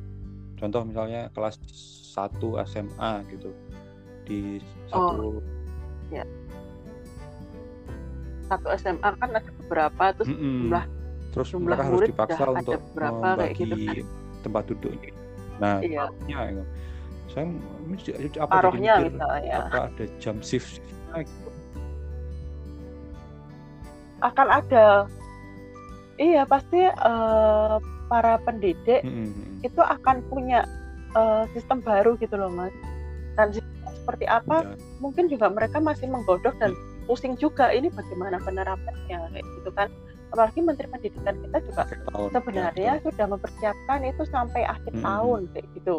contoh 0.54 0.84
misalnya 0.84 1.32
kelas 1.32 1.56
1 2.12 2.36
SMA 2.68 3.12
gitu 3.32 3.50
di 4.22 4.60
satu 4.86 5.40
Satu 8.42 8.68
SMA 8.76 9.08
kan 9.16 9.28
ada 9.32 9.48
beberapa 9.64 10.12
terus 10.12 10.28
Mm-mm. 10.28 10.68
jumlah 10.68 10.84
terus 11.32 11.48
jumlah 11.48 11.72
mereka 11.72 11.84
harus 11.88 12.00
dipaksa 12.04 12.44
untuk 12.44 12.76
kayak 12.92 13.12
membagi 13.16 13.64
gitu 13.64 13.76
kan. 13.88 14.04
tempat 14.44 14.62
duduk 14.68 14.92
nah 15.56 15.80
Iya. 15.80 16.04
ya, 16.28 16.62
saya 17.32 17.48
apa 17.48 17.96
jadi 17.96 18.28
Paruhnya 18.44 18.94
mikir 19.00 19.08
misalnya. 19.16 19.56
apa 19.64 19.78
ada 19.88 20.04
jam 20.20 20.36
shift 20.44 20.84
gitu. 20.84 21.48
akan 24.20 24.48
ada 24.52 24.86
iya 26.20 26.42
pasti 26.44 26.80
eh, 26.84 27.76
para 28.06 28.36
pendidik 28.44 29.00
Mm-mm. 29.00 29.64
itu 29.64 29.80
akan 29.80 30.20
punya 30.28 30.68
eh, 31.16 31.44
sistem 31.52 31.78
baru 31.84 32.16
gitu 32.20 32.34
loh 32.36 32.50
mas 32.52 32.72
dan 33.36 33.52
seperti 34.02 34.26
apa 34.26 34.66
Ya, 34.66 34.76
mungkin 34.98 35.30
juga 35.30 35.48
mereka 35.48 35.78
masih 35.78 36.10
menggodok 36.10 36.54
dan 36.58 36.74
pusing 37.06 37.34
juga 37.38 37.70
ini 37.70 37.90
bagaimana 37.90 38.38
penerapannya 38.42 39.18
kayak 39.30 39.46
gitu 39.58 39.70
kan 39.74 39.88
apalagi 40.32 40.58
menteri 40.64 40.88
pendidikan 40.88 41.36
kita 41.44 41.58
juga 41.68 41.82
tahun 42.08 42.28
ya, 42.28 42.32
sebenarnya 42.34 42.92
betul. 42.98 43.04
sudah 43.12 43.26
mempersiapkan 43.36 43.98
itu 44.08 44.22
sampai 44.32 44.62
akhir 44.64 44.92
Mm-mm. 44.96 45.04
tahun 45.04 45.40
kayak 45.52 45.66
gitu 45.76 45.94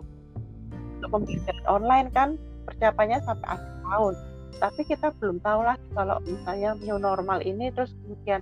untuk 0.99 1.09
pembelajaran 1.11 1.65
online 1.69 2.07
kan 2.11 2.29
persiapannya 2.65 3.19
sampai 3.23 3.47
akhir 3.59 3.73
tahun 3.83 4.13
tapi 4.61 4.81
kita 4.87 5.07
belum 5.19 5.37
tahu 5.43 5.61
lagi 5.65 5.87
kalau 5.93 6.17
misalnya 6.23 6.69
new 6.81 6.97
normal 6.97 7.39
ini 7.43 7.69
terus 7.75 7.91
kemudian 8.03 8.41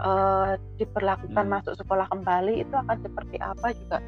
eh, 0.00 0.52
diberlakukan 0.80 1.44
Hmm. 1.46 1.54
masuk 1.54 1.74
sekolah 1.76 2.06
kembali 2.10 2.64
itu 2.64 2.74
akan 2.74 2.98
seperti 3.04 3.36
apa 3.40 3.72
juga 3.76 3.98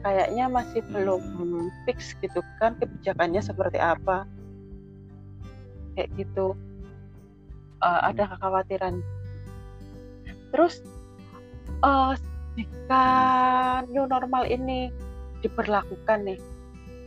kayaknya 0.00 0.44
masih 0.48 0.80
Hmm. 0.80 0.92
belum 0.92 1.22
fix 1.84 2.16
gitu 2.20 2.40
kan 2.58 2.76
kebijakannya 2.80 3.40
seperti 3.40 3.78
apa 3.78 4.24
kayak 5.96 6.10
gitu 6.16 6.56
Eh, 7.80 8.00
ada 8.12 8.28
Hmm. 8.28 8.32
kekhawatiran 8.36 8.94
terus 10.52 10.84
eh 11.80 12.12
jika 12.52 13.06
new 13.88 14.04
normal 14.04 14.44
ini 14.44 14.92
diberlakukan 15.40 16.28
nih 16.28 16.36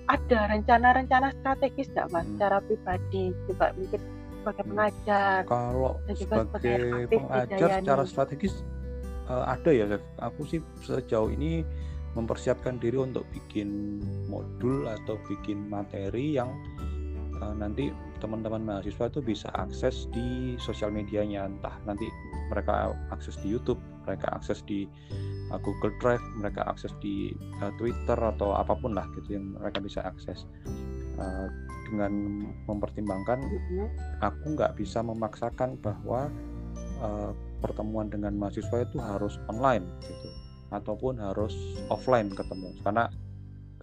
ada 0.10 0.50
rencana-rencana 0.50 1.30
strategis 1.38 1.94
nggak 1.94 2.10
mas 2.10 2.26
Hmm. 2.26 2.34
secara 2.34 2.58
pribadi 2.66 3.38
juga 3.46 3.70
mungkin 3.78 4.02
sebagai 4.42 4.64
Hmm. 4.66 4.70
pengajar 4.74 5.40
kalau 5.46 5.94
dan 6.10 6.16
juga 6.18 6.36
sebagai 6.42 6.50
sebagai 6.50 7.06
pengajar 7.22 7.70
secara 7.78 8.04
strategis 8.10 8.54
eh, 9.30 9.44
ada 9.46 9.70
ya 9.70 9.86
aku 10.26 10.42
sih 10.50 10.60
sejauh 10.82 11.30
ini 11.30 11.62
mempersiapkan 12.14 12.78
diri 12.78 12.98
untuk 12.98 13.26
bikin 13.34 14.00
modul 14.30 14.86
atau 14.86 15.18
bikin 15.26 15.70
materi 15.70 16.38
yang 16.38 16.50
eh, 17.42 17.54
nanti 17.58 17.90
teman-teman 18.24 18.64
mahasiswa 18.64 19.12
itu 19.12 19.20
bisa 19.20 19.52
akses 19.52 20.08
di 20.16 20.56
sosial 20.62 20.94
medianya. 20.96 21.44
Entah 21.44 21.76
nanti 21.84 22.08
mereka 22.48 22.96
akses 23.12 23.36
di 23.44 23.52
YouTube 23.52 23.82
mereka 24.04 24.36
akses 24.36 24.60
di 24.68 24.86
uh, 25.52 25.60
Google 25.60 25.96
Drive 26.00 26.24
mereka 26.38 26.68
akses 26.68 26.92
di 27.00 27.32
uh, 27.64 27.72
Twitter 27.80 28.20
atau 28.20 28.56
apa 28.56 28.76
pun 28.76 28.96
lah 28.96 29.08
gitu 29.20 29.40
yang 29.40 29.56
mereka 29.58 29.80
bisa 29.80 30.04
akses. 30.04 30.46
Uh, 31.16 31.48
dengan 31.94 32.42
mempertimbangkan 32.66 33.38
Mhm. 33.38 33.86
aku 34.26 34.58
nggak 34.58 34.82
bisa 34.82 35.06
memaksakan 35.06 35.78
bahwa 35.78 36.26
uh, 37.06 37.32
pertemuan 37.62 38.10
dengan 38.10 38.34
mahasiswa 38.34 38.82
itu 38.82 38.98
harus 38.98 39.38
online 39.46 39.86
gitu 40.02 40.28
ataupun 40.74 41.22
harus 41.22 41.54
offline 41.94 42.34
ketemu. 42.34 42.74
Karena 42.82 43.06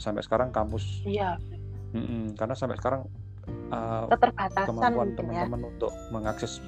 sampai 0.00 0.24
sekarang 0.26 0.50
kampus 0.50 1.06
iya. 1.06 1.38
Karena 2.34 2.54
sampai 2.54 2.78
sekarang 2.78 3.06
uh, 3.70 4.06
keterbatasan 4.10 4.66
kemampuan 4.66 5.08
mungkin 5.14 5.26
ya. 5.30 5.44
teman-teman 5.44 5.62
untuk 5.74 5.92
mengakses 6.10 6.58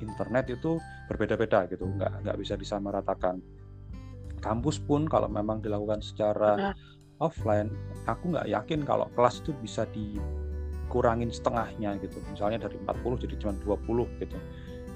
internet 0.00 0.50
itu 0.50 0.80
berbeda-beda 1.06 1.68
gitu. 1.70 1.86
Nggak 1.86 2.26
nggak 2.26 2.36
bisa 2.40 2.54
disamaratakan. 2.58 3.38
Kampus 4.40 4.80
pun 4.80 5.04
kalau 5.04 5.28
memang 5.28 5.60
dilakukan 5.60 6.00
secara 6.00 6.72
offline 7.20 7.68
aku 8.08 8.32
nggak 8.32 8.48
yakin 8.48 8.80
kalau 8.88 9.04
kelas 9.12 9.44
itu 9.44 9.52
bisa 9.60 9.84
dikurangin 9.92 11.28
setengahnya 11.28 12.00
gitu. 12.00 12.16
Misalnya 12.32 12.64
dari 12.64 12.80
40 12.80 13.24
jadi 13.28 13.34
cuma 13.36 13.52
20 13.60 14.22
gitu. 14.24 14.36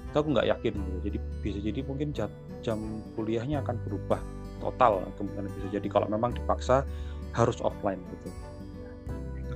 Itu 0.09 0.15
aku 0.17 0.29
nggak 0.33 0.47
yakin 0.49 0.73
gitu. 0.73 0.99
jadi 1.05 1.17
bisa 1.45 1.59
jadi 1.61 1.79
mungkin 1.85 2.09
jam, 2.15 2.31
jam 2.65 2.79
kuliahnya 3.13 3.61
akan 3.61 3.77
berubah 3.85 4.17
total 4.59 5.03
kemungkinan 5.19 5.51
bisa 5.51 5.67
jadi 5.79 5.87
kalau 5.91 6.07
memang 6.07 6.31
dipaksa 6.35 6.87
harus 7.35 7.59
offline 7.59 7.99
gitu 8.19 8.29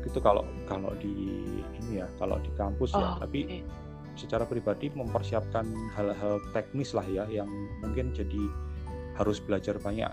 itu 0.10 0.20
kalau 0.24 0.48
kalau 0.66 0.96
di 0.98 1.14
ini 1.78 2.02
ya 2.02 2.08
kalau 2.18 2.40
di 2.42 2.50
kampus 2.56 2.96
ya. 2.96 2.98
oh, 2.98 3.02
ya 3.04 3.10
tapi 3.22 3.40
okay. 3.46 3.62
secara 4.18 4.44
pribadi 4.48 4.90
mempersiapkan 4.92 5.68
hal-hal 5.96 6.42
teknis 6.56 6.96
lah 6.98 7.06
ya 7.06 7.28
yang 7.30 7.48
mungkin 7.84 8.12
jadi 8.16 8.42
harus 9.20 9.44
belajar 9.44 9.76
banyak 9.78 10.10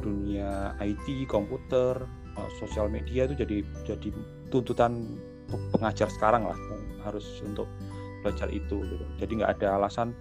dunia 0.00 0.72
IT, 0.80 1.28
komputer, 1.28 2.00
uh, 2.36 2.50
sosial 2.56 2.88
media 2.88 3.28
itu 3.28 3.36
jadi 3.44 3.58
jadi 3.84 4.08
tuntutan 4.48 5.20
pengajar 5.76 6.08
sekarang 6.08 6.48
lah 6.48 6.56
harus 7.04 7.24
untuk 7.44 7.68
belajar 8.24 8.48
itu 8.48 8.80
gitu. 8.88 9.04
Jadi 9.20 9.32
nggak 9.42 9.60
ada 9.60 9.76
alasan 9.76 10.16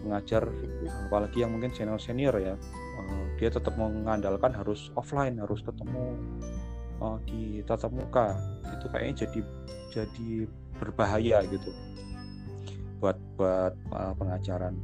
mengajar 0.00 0.48
apalagi 1.08 1.44
yang 1.44 1.52
mungkin 1.52 1.68
senior 1.76 2.00
senior 2.00 2.32
ya 2.40 2.56
dia 3.38 3.48
tetap 3.48 3.74
mengandalkan 3.76 4.52
harus 4.52 4.92
offline 4.94 5.40
harus 5.40 5.64
ketemu 5.64 6.18
uh, 7.00 7.16
di 7.24 7.64
tatap 7.64 7.92
muka 7.92 8.36
itu 8.70 8.86
kayaknya 8.92 9.14
jadi 9.26 9.40
jadi 9.90 10.28
berbahaya 10.76 11.38
gitu 11.48 11.70
buat 13.00 13.16
buat 13.40 13.74
uh, 13.92 14.12
pengajaran 14.16 14.76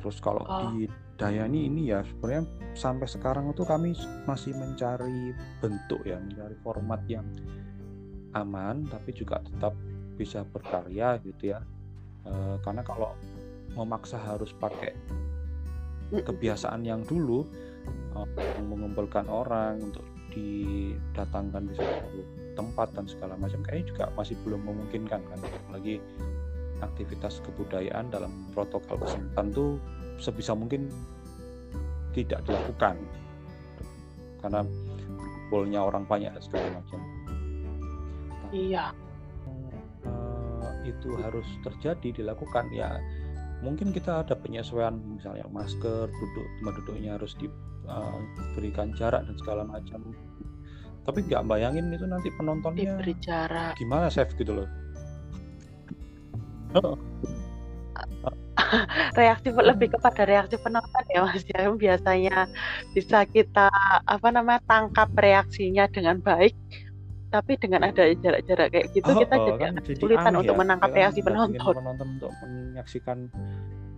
terus 0.00 0.20
kalau 0.20 0.44
oh. 0.44 0.76
di 0.76 0.84
Dayani 1.14 1.70
ini 1.70 1.94
ya 1.94 2.02
sebenarnya 2.02 2.42
sampai 2.74 3.06
sekarang 3.06 3.46
itu 3.54 3.62
kami 3.62 3.94
masih 4.26 4.50
mencari 4.58 5.30
bentuk 5.62 6.02
ya, 6.02 6.18
mencari 6.18 6.58
format 6.58 6.98
yang 7.06 7.22
aman 8.34 8.82
tapi 8.90 9.14
juga 9.14 9.38
tetap 9.46 9.78
bisa 10.18 10.42
berkarya 10.42 11.22
gitu 11.22 11.54
ya. 11.54 11.62
E, 12.26 12.58
karena 12.66 12.82
kalau 12.82 13.14
memaksa 13.78 14.18
harus 14.18 14.50
pakai 14.58 14.90
kebiasaan 16.12 16.82
yang 16.84 17.00
dulu 17.06 17.46
e, 18.12 18.18
mengumpulkan 18.60 19.28
orang 19.30 19.80
untuk 19.80 20.04
didatangkan 20.34 21.70
di 21.70 21.74
suatu 21.78 22.20
tempat 22.58 22.90
dan 22.98 23.06
segala 23.06 23.38
macam 23.38 23.62
kayaknya 23.62 23.86
juga 23.94 24.04
masih 24.18 24.34
belum 24.42 24.66
memungkinkan 24.66 25.20
kan 25.22 25.40
lagi 25.70 26.02
aktivitas 26.82 27.38
kebudayaan 27.46 28.10
dalam 28.10 28.30
protokol 28.50 28.98
kesehatan 28.98 29.54
tuh 29.54 29.78
sebisa 30.18 30.52
mungkin 30.52 30.90
tidak 32.14 32.42
dilakukan 32.46 32.98
karena 34.42 34.60
kumpulnya 35.54 35.86
orang 35.86 36.02
banyak 36.02 36.34
dan 36.34 36.42
segala 36.42 36.66
macam. 36.82 37.00
Iya. 38.50 38.90
Uh, 40.04 40.74
itu 40.82 41.14
harus 41.22 41.46
terjadi 41.62 42.22
dilakukan 42.22 42.66
ya 42.74 42.98
mungkin 43.64 43.96
kita 43.96 44.20
ada 44.20 44.36
penyesuaian 44.36 44.92
misalnya 44.92 45.48
masker 45.48 46.12
duduk 46.12 46.46
tempat 46.60 46.74
duduknya 46.84 47.16
harus 47.16 47.32
diberikan 47.40 48.92
uh, 48.92 48.96
jarak 49.00 49.24
dan 49.24 49.36
segala 49.40 49.64
macam. 49.64 50.04
Tapi 51.04 51.24
nggak 51.24 51.44
bayangin 51.48 51.88
itu 51.92 52.04
nanti 52.04 52.28
penontonnya 52.36 52.96
diberi 52.96 53.16
jarak. 53.24 53.76
gimana 53.80 54.12
chef 54.12 54.28
gitu 54.36 54.52
loh. 54.52 54.68
Reaksi 59.18 59.48
lebih 59.52 59.94
kepada 59.94 60.26
reaksi 60.26 60.56
penonton 60.60 61.04
ya 61.12 61.20
mas 61.24 61.44
ya. 61.44 61.68
Biasanya 61.70 62.48
bisa 62.96 63.24
kita 63.28 63.68
apa 64.04 64.28
namanya 64.32 64.60
tangkap 64.68 65.12
reaksinya 65.16 65.86
dengan 65.92 66.20
baik 66.24 66.56
tapi 67.34 67.58
dengan 67.58 67.82
ada 67.90 68.14
jarak-jarak 68.14 68.70
kayak 68.70 68.86
gitu 68.94 69.10
oh, 69.10 69.18
kita 69.18 69.34
oh, 69.34 69.42
jadi 69.42 69.58
kan 69.58 69.72
kesulitan 69.82 70.32
untuk 70.38 70.54
ya. 70.54 70.60
menangkap 70.62 70.90
reaksi 70.94 71.20
penonton 71.26 71.74
penonton 71.74 72.06
untuk 72.14 72.32
menyaksikan 72.46 73.18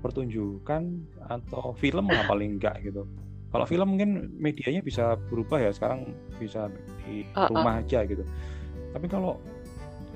pertunjukan 0.01 0.83
atau 1.29 1.77
film 1.77 2.09
lah 2.09 2.25
paling 2.25 2.57
enggak 2.57 2.81
gitu 2.81 3.05
kalau 3.53 3.69
film 3.69 3.93
mungkin 3.93 4.33
medianya 4.41 4.81
bisa 4.81 5.21
berubah 5.29 5.61
ya 5.61 5.71
sekarang 5.77 6.17
bisa 6.41 6.73
di 7.05 7.29
uh, 7.37 7.53
rumah 7.53 7.77
uh. 7.77 7.83
aja 7.85 8.09
gitu 8.09 8.25
tapi 8.97 9.07
kalau 9.13 9.37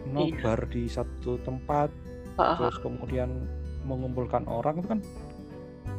nobar 0.09 0.65
iya. 0.65 0.73
di 0.73 0.83
satu 0.89 1.37
tempat 1.45 1.93
uh. 2.41 2.57
terus 2.57 2.81
kemudian 2.81 3.45
mengumpulkan 3.85 4.49
orang 4.49 4.81
itu 4.81 4.89
kan 4.89 5.01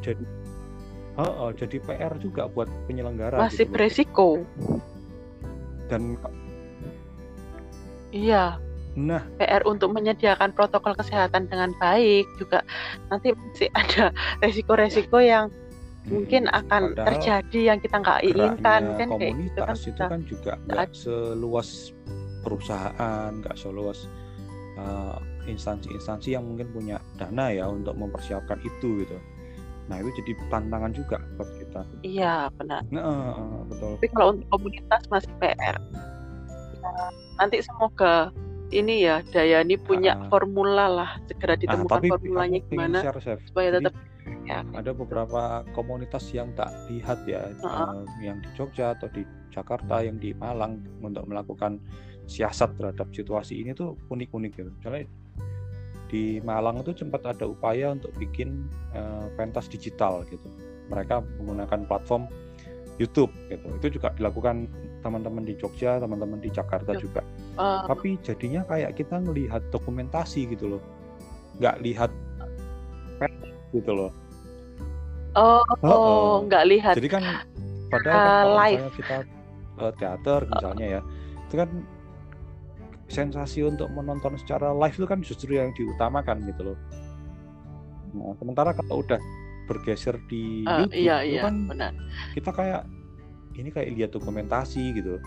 jadi 0.02 0.24
uh, 1.22 1.46
uh, 1.46 1.50
jadi 1.54 1.78
PR 1.86 2.18
juga 2.18 2.50
buat 2.50 2.66
penyelenggara 2.90 3.38
masih 3.38 3.70
gitu. 3.70 3.74
beresiko 3.78 4.28
dan 5.86 6.18
iya 8.14 8.56
nah 8.92 9.24
PR 9.40 9.64
untuk 9.64 9.88
menyediakan 9.96 10.52
protokol 10.52 10.92
kesehatan 10.92 11.48
dengan 11.48 11.72
baik 11.80 12.28
juga 12.36 12.60
nanti 13.08 13.32
masih 13.32 13.72
ada 13.72 14.12
resiko-resiko 14.44 15.16
yang 15.16 15.48
hmm, 15.48 16.12
mungkin 16.12 16.44
akan 16.52 16.92
terjadi 16.92 17.72
yang 17.72 17.78
kita 17.80 17.96
nggak 18.04 18.20
inginkan 18.20 18.82
kan 19.00 19.08
komunitas 19.08 19.16
kayak 19.16 19.34
gitu 19.40 19.60
kan 19.64 19.76
itu 19.80 20.02
kan 20.04 20.20
juga 20.28 20.52
nggak 20.68 20.88
seluas 20.92 21.68
perusahaan 22.44 23.30
nggak 23.40 23.56
seluas 23.56 24.04
uh, 24.76 25.16
instansi-instansi 25.46 26.38
yang 26.38 26.44
mungkin 26.46 26.70
punya 26.70 27.02
dana 27.18 27.50
ya 27.50 27.66
untuk 27.66 27.98
mempersiapkan 27.98 28.62
itu 28.62 29.02
gitu. 29.02 29.16
Nah 29.90 29.98
itu 29.98 30.10
jadi 30.22 30.32
tantangan 30.48 30.92
juga 30.94 31.18
buat 31.34 31.50
kita. 31.58 31.82
Iya 32.06 32.48
benar. 32.54 32.86
Nah, 32.94 33.02
uh, 33.02 33.60
betul. 33.66 33.98
Tapi 33.98 34.08
kalau 34.14 34.30
untuk 34.38 34.48
komunitas 34.50 35.02
masih 35.10 35.32
PR. 35.42 35.76
Nah, 36.92 37.10
nanti 37.40 37.64
semoga 37.64 38.28
ini 38.72 39.04
ya 39.04 39.20
Dayani 39.32 39.76
punya 39.76 40.16
uh, 40.16 40.28
formula 40.32 40.88
lah 40.88 41.10
segera 41.28 41.54
ditemukan 41.60 42.00
uh, 42.08 42.10
formulanya 42.16 42.58
gimana 42.72 42.98
share, 43.04 43.40
supaya 43.44 43.68
tetap 43.76 43.94
ya. 44.48 44.64
ada 44.72 44.90
beberapa 44.96 45.60
komunitas 45.76 46.24
yang 46.32 46.50
tak 46.56 46.72
lihat 46.88 47.20
ya 47.28 47.52
uh 47.60 47.68
-uh. 47.68 47.88
Uh, 48.00 48.04
yang 48.24 48.40
di 48.40 48.48
Jogja 48.56 48.96
atau 48.96 49.12
di 49.12 49.28
Jakarta 49.52 50.00
yang 50.00 50.16
di 50.16 50.32
Malang 50.32 50.80
untuk 51.04 51.28
melakukan 51.28 51.76
siasat 52.24 52.80
terhadap 52.80 53.12
situasi 53.12 53.60
ini 53.60 53.76
tuh 53.76 53.98
unik-unik 54.08 54.52
gitu. 54.56 54.70
Misalnya 54.80 55.04
di 56.08 56.40
Malang 56.40 56.80
itu 56.80 56.96
sempat 56.96 57.28
ada 57.28 57.44
upaya 57.44 57.92
untuk 57.92 58.12
bikin 58.16 58.64
uh, 58.96 59.28
pentas 59.36 59.68
digital 59.68 60.24
gitu. 60.32 60.48
Mereka 60.88 61.20
menggunakan 61.40 61.84
platform 61.84 62.28
YouTube 62.96 63.32
gitu. 63.52 63.68
Itu 63.80 64.00
juga 64.00 64.16
dilakukan 64.16 64.68
teman-teman 65.02 65.42
di 65.42 65.58
Jogja, 65.58 65.98
teman-teman 65.98 66.38
di 66.38 66.48
Jakarta 66.48 66.94
juga. 66.96 67.20
Uh, 67.58 67.84
Tapi 67.90 68.16
jadinya 68.22 68.62
kayak 68.64 68.96
kita 68.96 69.18
ngelihat 69.20 69.60
dokumentasi 69.74 70.48
gitu 70.54 70.78
loh, 70.78 70.82
nggak 71.58 71.76
lihat 71.84 72.10
gitu 73.74 73.92
loh. 73.92 74.10
Oh, 75.32 75.64
oh, 75.84 75.88
oh, 75.88 76.32
nggak 76.46 76.64
lihat. 76.68 76.94
Jadi 76.96 77.08
kan 77.08 77.24
padahal 77.92 78.16
uh, 78.16 78.32
kan 78.32 78.46
live. 78.64 78.84
kita 78.96 79.16
uh, 79.80 79.92
teater 79.96 80.40
misalnya 80.48 80.86
ya, 80.98 81.00
itu 81.48 81.54
kan 81.56 81.70
sensasi 83.12 83.60
untuk 83.68 83.92
menonton 83.92 84.40
secara 84.40 84.72
live 84.72 84.96
itu 84.96 85.04
kan 85.08 85.20
justru 85.20 85.60
yang 85.60 85.72
diutamakan 85.76 86.40
gitu 86.48 86.72
loh. 86.72 86.78
Nah, 88.12 88.32
sementara 88.40 88.76
kalau 88.76 89.04
udah 89.04 89.20
bergeser 89.68 90.16
di 90.28 90.64
uh, 90.68 90.84
YouTube 90.84 91.00
iya, 91.00 91.16
itu 91.24 91.36
iya, 91.36 91.42
kan 91.44 91.54
benar. 91.68 91.92
kita 92.36 92.50
kayak 92.52 92.82
ini 93.56 93.68
kayak 93.72 93.92
lihat 93.94 94.10
dokumentasi 94.14 94.96
gitu. 94.96 95.20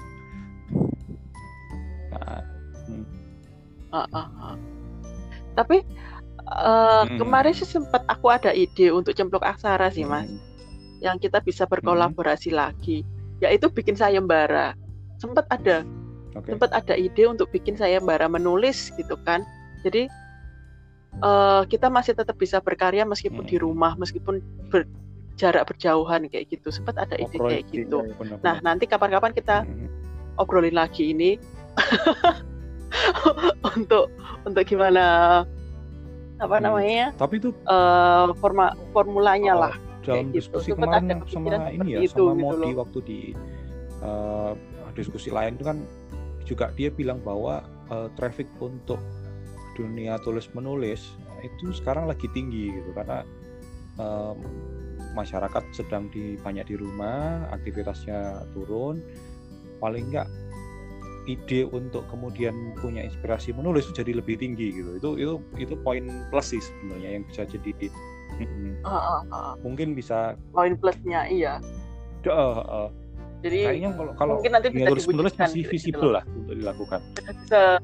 Nah, 2.11 2.41
hmm. 2.89 3.05
uh, 3.93 4.07
uh, 4.09 4.29
uh. 4.41 4.55
Tapi 5.55 5.83
uh, 6.49 7.05
hmm. 7.07 7.17
kemarin 7.21 7.53
sih 7.55 7.67
sempat 7.67 8.03
aku 8.09 8.31
ada 8.33 8.51
ide 8.51 8.91
untuk 8.91 9.15
cemplok 9.15 9.45
aksara 9.45 9.87
sih 9.93 10.03
mas, 10.03 10.27
hmm. 10.27 10.39
yang 11.01 11.17
kita 11.21 11.39
bisa 11.41 11.63
berkolaborasi 11.69 12.51
hmm. 12.51 12.57
lagi, 12.57 13.05
yaitu 13.39 13.71
bikin 13.71 13.95
sayembara. 13.95 14.75
Sempat 15.21 15.47
ada 15.47 15.87
okay. 16.35 16.51
sempat 16.53 16.69
ada 16.75 16.93
ide 16.93 17.23
untuk 17.25 17.47
bikin 17.49 17.79
saya 17.79 18.03
bara 18.03 18.27
menulis 18.27 18.91
gitu 18.99 19.15
kan 19.23 19.41
jadi 19.81 20.11
uh, 21.23 21.63
kita 21.65 21.87
masih 21.87 22.13
tetap 22.13 22.35
bisa 22.35 22.59
berkarya 22.59 23.07
meskipun 23.07 23.47
hmm. 23.47 23.51
di 23.51 23.57
rumah 23.57 23.95
meskipun 23.95 24.43
ber, 24.67 24.83
jarak 25.35 25.67
berjauhan 25.67 26.31
kayak 26.31 26.47
gitu 26.51 26.71
sempat 26.71 26.95
ada 26.95 27.15
ide 27.19 27.35
Obrol 27.35 27.49
kayak 27.51 27.65
gitu 27.71 27.97
ya, 28.01 28.15
benar 28.15 28.37
-benar. 28.39 28.43
nah 28.43 28.55
nanti 28.63 28.87
kapan-kapan 28.87 29.31
kita 29.35 29.67
hmm. 29.67 29.87
obrolin 30.39 30.75
lagi 30.75 31.11
ini 31.11 31.35
untuk 33.75 34.07
untuk 34.47 34.63
gimana 34.63 35.03
apa 36.39 36.55
hmm. 36.59 36.63
namanya 36.63 37.05
tapi 37.15 37.39
itu 37.39 37.51
uh, 37.67 38.31
forma 38.39 38.75
formulanya 38.91 39.53
oh, 39.55 39.61
lah 39.67 39.73
dalam 40.03 40.31
gitu. 40.31 40.39
diskusi 40.39 40.69
kemarin 40.71 41.23
sama 41.27 41.71
ini 41.71 41.89
ya 41.95 41.99
itu, 42.03 42.15
sama 42.15 42.35
gitu 42.35 42.39
Modi 42.39 42.71
waktu 42.75 42.99
di 43.03 43.19
uh, 44.03 44.53
diskusi 44.95 45.33
lain 45.33 45.59
itu 45.59 45.65
kan 45.65 45.77
juga 46.45 46.69
dia 46.77 46.93
bilang 46.93 47.19
bahwa 47.25 47.65
uh, 47.89 48.07
traffic 48.15 48.47
untuk 48.61 49.01
dunia 49.75 50.15
tulis 50.23 50.47
menulis 50.55 51.19
itu 51.43 51.75
sekarang 51.75 52.07
lagi 52.07 52.31
tinggi 52.31 52.71
gitu 52.71 52.95
karena 52.95 53.27
um, 53.99 54.39
masyarakat 55.15 55.63
sedang 55.71 56.11
di 56.11 56.35
banyak 56.43 56.67
di 56.69 56.75
rumah 56.75 57.47
aktivitasnya 57.55 58.45
turun 58.51 58.99
paling 59.79 60.11
enggak 60.11 60.27
ide 61.25 61.65
untuk 61.73 62.05
kemudian 62.13 62.53
punya 62.77 63.01
inspirasi 63.01 63.49
menulis 63.49 63.89
jadi 63.97 64.13
lebih 64.13 64.37
tinggi 64.37 64.69
gitu. 64.77 65.01
Itu 65.01 65.09
itu 65.17 65.33
itu 65.57 65.73
poin 65.81 66.05
plus 66.29 66.53
sih 66.53 66.61
sebenarnya 66.61 67.09
yang 67.17 67.23
bisa 67.25 67.49
jadi 67.49 67.89
uh, 68.85 68.89
uh, 68.89 69.21
uh. 69.31 69.53
mungkin 69.65 69.97
bisa 69.97 70.35
poin 70.53 70.75
plusnya 70.77 71.25
iya. 71.29 71.57
Uh, 72.25 72.61
uh. 72.65 72.87
jadi 73.45 73.69
kayaknya 73.69 73.89
kalau 73.93 74.11
kalau 74.17 74.33
mungkin 74.41 74.53
nanti 74.57 74.67
bisa 74.73 74.85
menulis 74.89 75.05
menulis 75.05 75.33
masih 75.37 75.61
gitu 75.61 75.71
visible 75.73 76.11
lah 76.17 76.23
untuk 76.33 76.55
dilakukan. 76.57 76.99
Bisa 77.21 77.77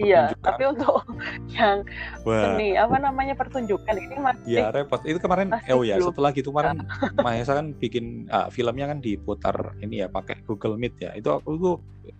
Iya, 0.00 0.32
tapi 0.40 0.62
untuk 0.64 1.04
yang 1.56 1.84
Wah. 2.24 2.56
seni 2.56 2.72
apa 2.74 2.96
namanya 2.96 3.36
pertunjukan 3.36 3.94
ini 4.00 4.16
masih 4.16 4.48
Ya 4.48 4.72
repot. 4.72 5.04
Itu 5.04 5.20
kemarin 5.20 5.52
oh 5.52 5.84
ya, 5.84 6.00
setelah 6.00 6.32
gitu 6.32 6.48
kemarin 6.50 6.80
Mahesa 7.24 7.60
kan 7.60 7.76
bikin 7.76 8.26
ah, 8.32 8.48
filmnya 8.48 8.88
kan 8.88 9.04
diputar 9.04 9.76
ini 9.84 10.00
ya 10.00 10.08
pakai 10.08 10.40
Google 10.48 10.80
Meet 10.80 10.94
ya. 11.04 11.10
Itu 11.12 11.36
aku 11.36 11.48
itu 11.60 11.70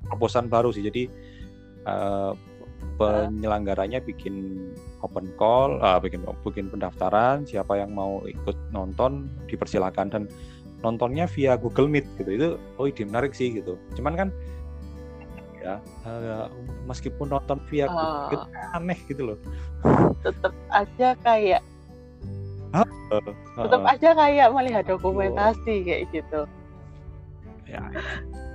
proposan 0.05 0.53
baru 0.53 0.69
sih. 0.71 0.85
Jadi 0.85 1.09
uh, 1.88 2.37
penyelenggaranya 3.01 4.05
bikin 4.05 4.69
open 5.01 5.33
call, 5.40 5.81
uh, 5.81 5.97
bikin 5.97 6.21
bikin 6.45 6.69
pendaftaran, 6.69 7.49
siapa 7.49 7.81
yang 7.81 7.97
mau 7.97 8.21
ikut 8.29 8.57
nonton 8.77 9.33
dipersilakan 9.49 10.12
dan 10.12 10.23
nontonnya 10.85 11.25
via 11.33 11.57
Google 11.57 11.88
Meet 11.88 12.07
gitu. 12.21 12.31
Itu 12.31 12.49
oh 12.77 12.85
ide 12.85 13.09
menarik 13.09 13.33
sih 13.33 13.57
gitu. 13.57 13.81
Cuman 13.97 14.16
kan 14.16 14.29
ya. 15.61 15.77
Uh, 16.03 16.49
meskipun 16.88 17.31
nonton 17.31 17.61
via 17.68 17.87
uh, 17.87 18.33
gitu, 18.33 18.46
aneh 18.75 18.99
gitu 19.07 19.23
loh. 19.33 19.38
Tetap 20.25 20.53
aja 20.73 21.09
kayak 21.20 21.62
uh, 22.73 22.85
uh, 23.12 23.64
tetap 23.64 23.83
aja 23.87 24.09
kayak 24.16 24.49
melihat 24.57 24.85
dokumentasi 24.88 25.73
uh, 25.73 25.85
kayak 25.85 26.03
gitu. 26.11 26.40
Ya 27.68 27.85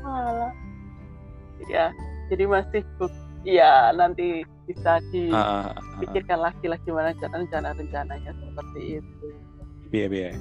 malah 0.05 0.53
ya 1.71 1.89
jadi 2.29 2.45
masih 2.45 2.83
ya 3.47 3.89
nanti 3.95 4.43
bisa 4.65 5.01
dipikirkan 5.13 6.41
uh, 6.41 6.49
lagi 6.49 6.65
lah 6.65 6.77
gimana 6.83 7.13
rencana 7.13 7.73
rencananya 7.73 8.31
seperti 8.33 9.01
itu. 9.01 9.25
Iya 9.93 10.07
iya. 10.09 10.31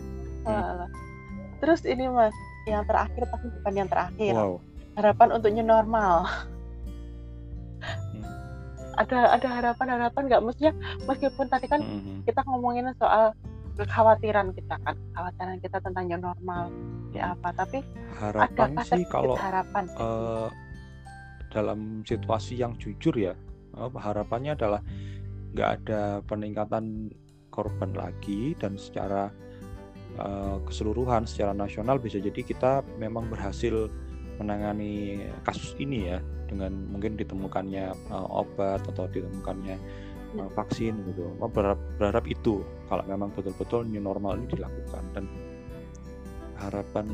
Terus 1.61 1.85
ini 1.87 2.09
mas 2.09 2.35
yang 2.65 2.85
terakhir 2.89 3.29
tapi 3.29 3.47
bukan 3.61 3.73
yang 3.77 3.89
terakhir. 3.89 4.33
Wow. 4.33 4.61
harapan 4.95 5.29
untuk 5.35 5.51
new 5.51 5.67
normal 5.67 6.27
ada 8.99 9.35
ada 9.35 9.49
harapan-harapan 9.49 10.23
nggak? 10.31 10.43
Maksudnya 10.43 10.73
meskipun 11.07 11.47
tadi 11.51 11.67
kan 11.67 11.81
mm-hmm. 11.83 12.25
kita 12.27 12.41
ngomongin 12.47 12.91
soal 12.97 13.35
kekhawatiran 13.75 14.55
kita 14.55 14.79
kan 14.87 14.95
kekhawatiran 14.95 15.59
kita 15.59 15.79
tentang 15.83 16.05
new 16.07 16.21
normal 16.23 16.71
ya 17.11 17.35
apa 17.35 17.51
tapi 17.55 17.83
harapan 18.19 18.71
ada 18.79 18.83
sih 18.87 19.03
kalau 19.11 19.35
harapan? 19.35 19.91
uh, 19.99 20.47
dalam 21.51 22.07
situasi 22.07 22.59
yang 22.59 22.79
jujur 22.79 23.15
ya 23.15 23.35
uh, 23.75 23.91
harapannya 23.99 24.55
adalah 24.55 24.81
nggak 25.55 25.71
ada 25.83 26.23
peningkatan 26.27 27.11
korban 27.51 27.95
lagi 27.95 28.59
dan 28.59 28.75
secara 28.75 29.31
uh, 30.19 30.59
keseluruhan 30.67 31.27
secara 31.27 31.55
nasional 31.55 31.99
bisa 31.99 32.19
jadi 32.19 32.43
kita 32.43 32.83
memang 32.99 33.31
berhasil 33.31 33.91
menangani 34.39 35.25
kasus 35.47 35.79
ini 35.79 36.11
ya 36.11 36.19
dengan 36.51 36.75
mungkin 36.91 37.15
ditemukannya 37.15 37.95
uh, 38.11 38.29
obat 38.31 38.83
atau 38.85 39.07
ditemukannya 39.11 39.77
uh, 40.39 40.51
vaksin 40.55 40.95
gitu. 41.11 41.31
Berharap, 41.39 41.81
berharap 41.99 42.25
itu 42.27 42.67
kalau 42.91 43.05
memang 43.07 43.31
betul-betul 43.33 43.87
new 43.87 44.03
normal 44.03 44.39
ini 44.39 44.47
dilakukan 44.51 45.05
dan 45.15 45.25
harapan 46.59 47.07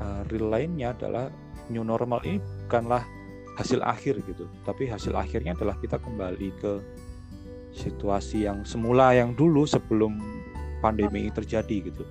uh, 0.00 0.22
real 0.28 0.52
lainnya 0.52 0.92
adalah 0.96 1.32
new 1.68 1.84
normal 1.84 2.20
ini 2.24 2.40
bukanlah 2.66 3.04
hasil 3.52 3.84
akhir 3.84 4.24
gitu, 4.24 4.48
tapi 4.64 4.88
hasil 4.88 5.12
akhirnya 5.12 5.52
adalah 5.52 5.76
kita 5.76 6.00
kembali 6.00 6.48
ke 6.56 6.80
situasi 7.76 8.48
yang 8.48 8.64
semula 8.64 9.12
yang 9.12 9.36
dulu 9.36 9.68
sebelum 9.68 10.16
pandemi 10.80 11.28
terjadi 11.28 11.92
gitu. 11.92 12.04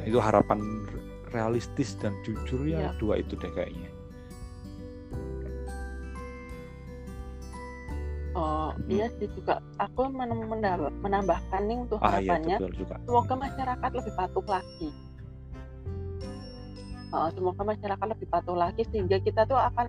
Itu 0.00 0.16
harapan 0.16 0.64
realistis 1.36 1.92
dan 2.00 2.16
jujur 2.24 2.64
ya, 2.64 2.88
ya. 2.88 2.90
dua 2.96 3.20
itu 3.20 3.36
deh 3.36 3.52
kayaknya. 3.52 3.92
Oh 8.36 8.72
hmm. 8.72 8.88
iya 8.92 9.08
sih 9.16 9.28
juga 9.32 9.60
aku 9.76 10.12
menambahkan 11.00 11.60
nih 11.64 11.76
untuk 11.84 12.00
ah, 12.04 12.20
iya, 12.20 12.36
harapannya 12.36 12.56
iya, 12.60 12.68
juga. 12.72 12.96
semoga 13.04 13.34
masyarakat 13.36 13.90
lebih 13.92 14.12
patuh 14.16 14.46
lagi. 14.48 14.90
Uh, 17.14 17.28
semoga 17.32 17.62
masyarakat 17.64 18.06
lebih 18.12 18.28
patuh 18.28 18.56
lagi 18.56 18.82
sehingga 18.92 19.16
kita 19.24 19.48
tuh 19.48 19.56
akan 19.56 19.88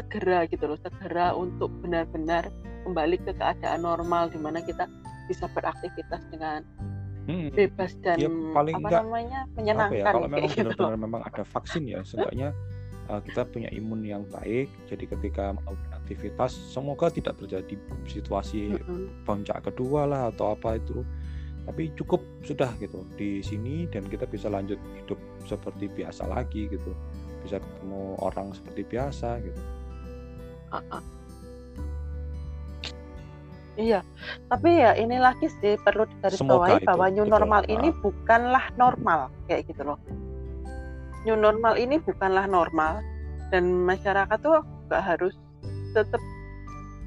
segera 0.00 0.48
gitu 0.48 0.64
loh 0.64 0.78
segera 0.80 1.36
untuk 1.36 1.68
benar-benar 1.82 2.48
kembali 2.88 3.16
ke 3.20 3.32
keadaan 3.36 3.84
normal 3.84 4.32
di 4.32 4.38
mana 4.40 4.64
kita 4.64 4.88
bisa 5.28 5.48
beraktivitas 5.52 6.20
dengan 6.28 6.64
hmm. 7.26 7.48
bebas 7.52 7.92
dan 8.00 8.16
ya, 8.20 8.28
paling 8.28 8.74
apa 8.76 8.88
enggak, 8.88 9.02
namanya 9.04 9.40
ya, 9.44 9.54
menyenangkan 9.56 10.00
ya, 10.00 10.04
kalau 10.06 10.26
memang 10.28 10.50
gitu. 10.50 10.60
benar-benar 10.60 10.96
memang 11.00 11.22
ada 11.24 11.42
vaksin 11.44 11.82
ya 11.88 11.98
seenggaknya 12.04 12.48
uh, 13.08 13.20
kita 13.24 13.42
punya 13.48 13.68
imun 13.72 14.00
yang 14.04 14.22
baik 14.28 14.68
jadi 14.88 15.04
ketika 15.08 15.44
mau 15.56 15.74
beraktivitas 15.88 16.52
semoga 16.72 17.08
tidak 17.08 17.36
terjadi 17.40 17.74
situasi 18.08 18.76
mm-hmm. 18.76 19.24
puncak 19.24 19.64
kedua 19.64 20.08
lah 20.08 20.22
atau 20.32 20.52
apa 20.52 20.76
itu 20.76 21.04
tapi 21.64 21.88
cukup 21.96 22.20
sudah 22.44 22.68
gitu 22.76 23.08
di 23.16 23.40
sini 23.40 23.88
dan 23.88 24.04
kita 24.04 24.28
bisa 24.28 24.52
lanjut 24.52 24.76
hidup 25.00 25.16
seperti 25.48 25.88
biasa 25.88 26.28
lagi 26.28 26.68
gitu 26.68 26.92
bisa 27.40 27.56
ketemu 27.60 28.20
orang 28.20 28.52
seperti 28.52 28.84
biasa 28.84 29.40
gitu 29.40 29.62
uh-uh. 30.72 31.13
Iya, 33.74 34.06
tapi 34.46 34.78
ya 34.78 34.94
ini 34.94 35.18
lagi 35.18 35.50
sih 35.50 35.74
perlu 35.82 36.06
digarisbawahi 36.06 36.86
bahwa 36.86 37.10
new 37.10 37.26
normal 37.26 37.66
ini 37.66 37.90
bukanlah 37.90 38.70
normal 38.78 39.34
kayak 39.50 39.66
gitu 39.66 39.82
loh. 39.82 39.98
New 41.26 41.34
normal 41.34 41.74
ini 41.74 41.98
bukanlah 41.98 42.46
normal 42.46 43.02
dan 43.50 43.66
masyarakat 43.82 44.38
tuh 44.38 44.62
gak 44.86 45.02
harus 45.02 45.34
tetap 45.90 46.22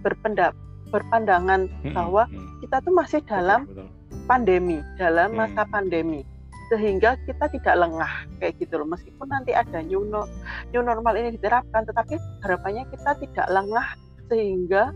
berpendap 0.03 0.51
berpandangan 0.91 1.67
hmm, 1.83 1.95
bahwa 1.95 2.27
hmm. 2.27 2.63
kita 2.63 2.79
tuh 2.83 2.93
masih 2.95 3.19
dalam 3.27 3.67
betul, 3.67 3.87
pandemi, 4.27 4.79
dalam 4.95 5.35
hmm. 5.35 5.39
masa 5.39 5.63
pandemi 5.67 6.23
sehingga 6.67 7.15
kita 7.23 7.47
tidak 7.47 7.75
lengah 7.79 8.27
kayak 8.43 8.59
gitu 8.59 8.75
loh 8.75 8.87
meskipun 8.91 9.27
nanti 9.31 9.55
ada 9.55 9.79
new, 9.79 10.03
no, 10.03 10.27
new 10.75 10.83
normal 10.83 11.15
ini 11.15 11.31
diterapkan 11.39 11.87
tetapi 11.87 12.19
harapannya 12.43 12.83
kita 12.91 13.15
tidak 13.23 13.47
lengah 13.47 13.87
sehingga 14.27 14.91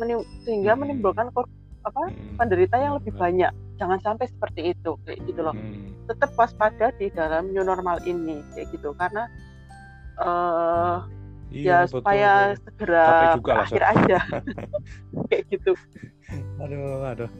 menim, 0.00 0.24
sehingga 0.48 0.72
hmm. 0.74 0.80
menimbulkan 0.80 1.28
apa 1.30 1.44
hmm. 2.08 2.40
penderita 2.40 2.80
yang 2.80 2.96
lebih 2.96 3.12
banyak. 3.14 3.52
Jangan 3.76 4.00
sampai 4.00 4.26
seperti 4.28 4.72
itu 4.72 4.96
kayak 5.04 5.20
gitu 5.28 5.40
loh. 5.44 5.54
Hmm. 5.54 5.92
tetap 6.10 6.34
waspada 6.34 6.90
di 6.98 7.06
dalam 7.14 7.54
new 7.54 7.62
normal 7.62 8.02
ini 8.02 8.42
kayak 8.56 8.66
gitu. 8.74 8.90
Karena 8.98 9.30
uh, 10.18 11.06
Iya, 11.50 11.82
ya 11.82 11.90
supaya 11.90 12.54
betul. 12.54 12.62
segera 12.62 13.06
juga 13.34 13.52
berakhir 13.58 13.82
lah, 13.82 13.90
aja. 13.90 14.18
Kayak 15.28 15.44
gitu. 15.50 15.72
Aduh 16.62 17.02
aduh. 17.02 17.30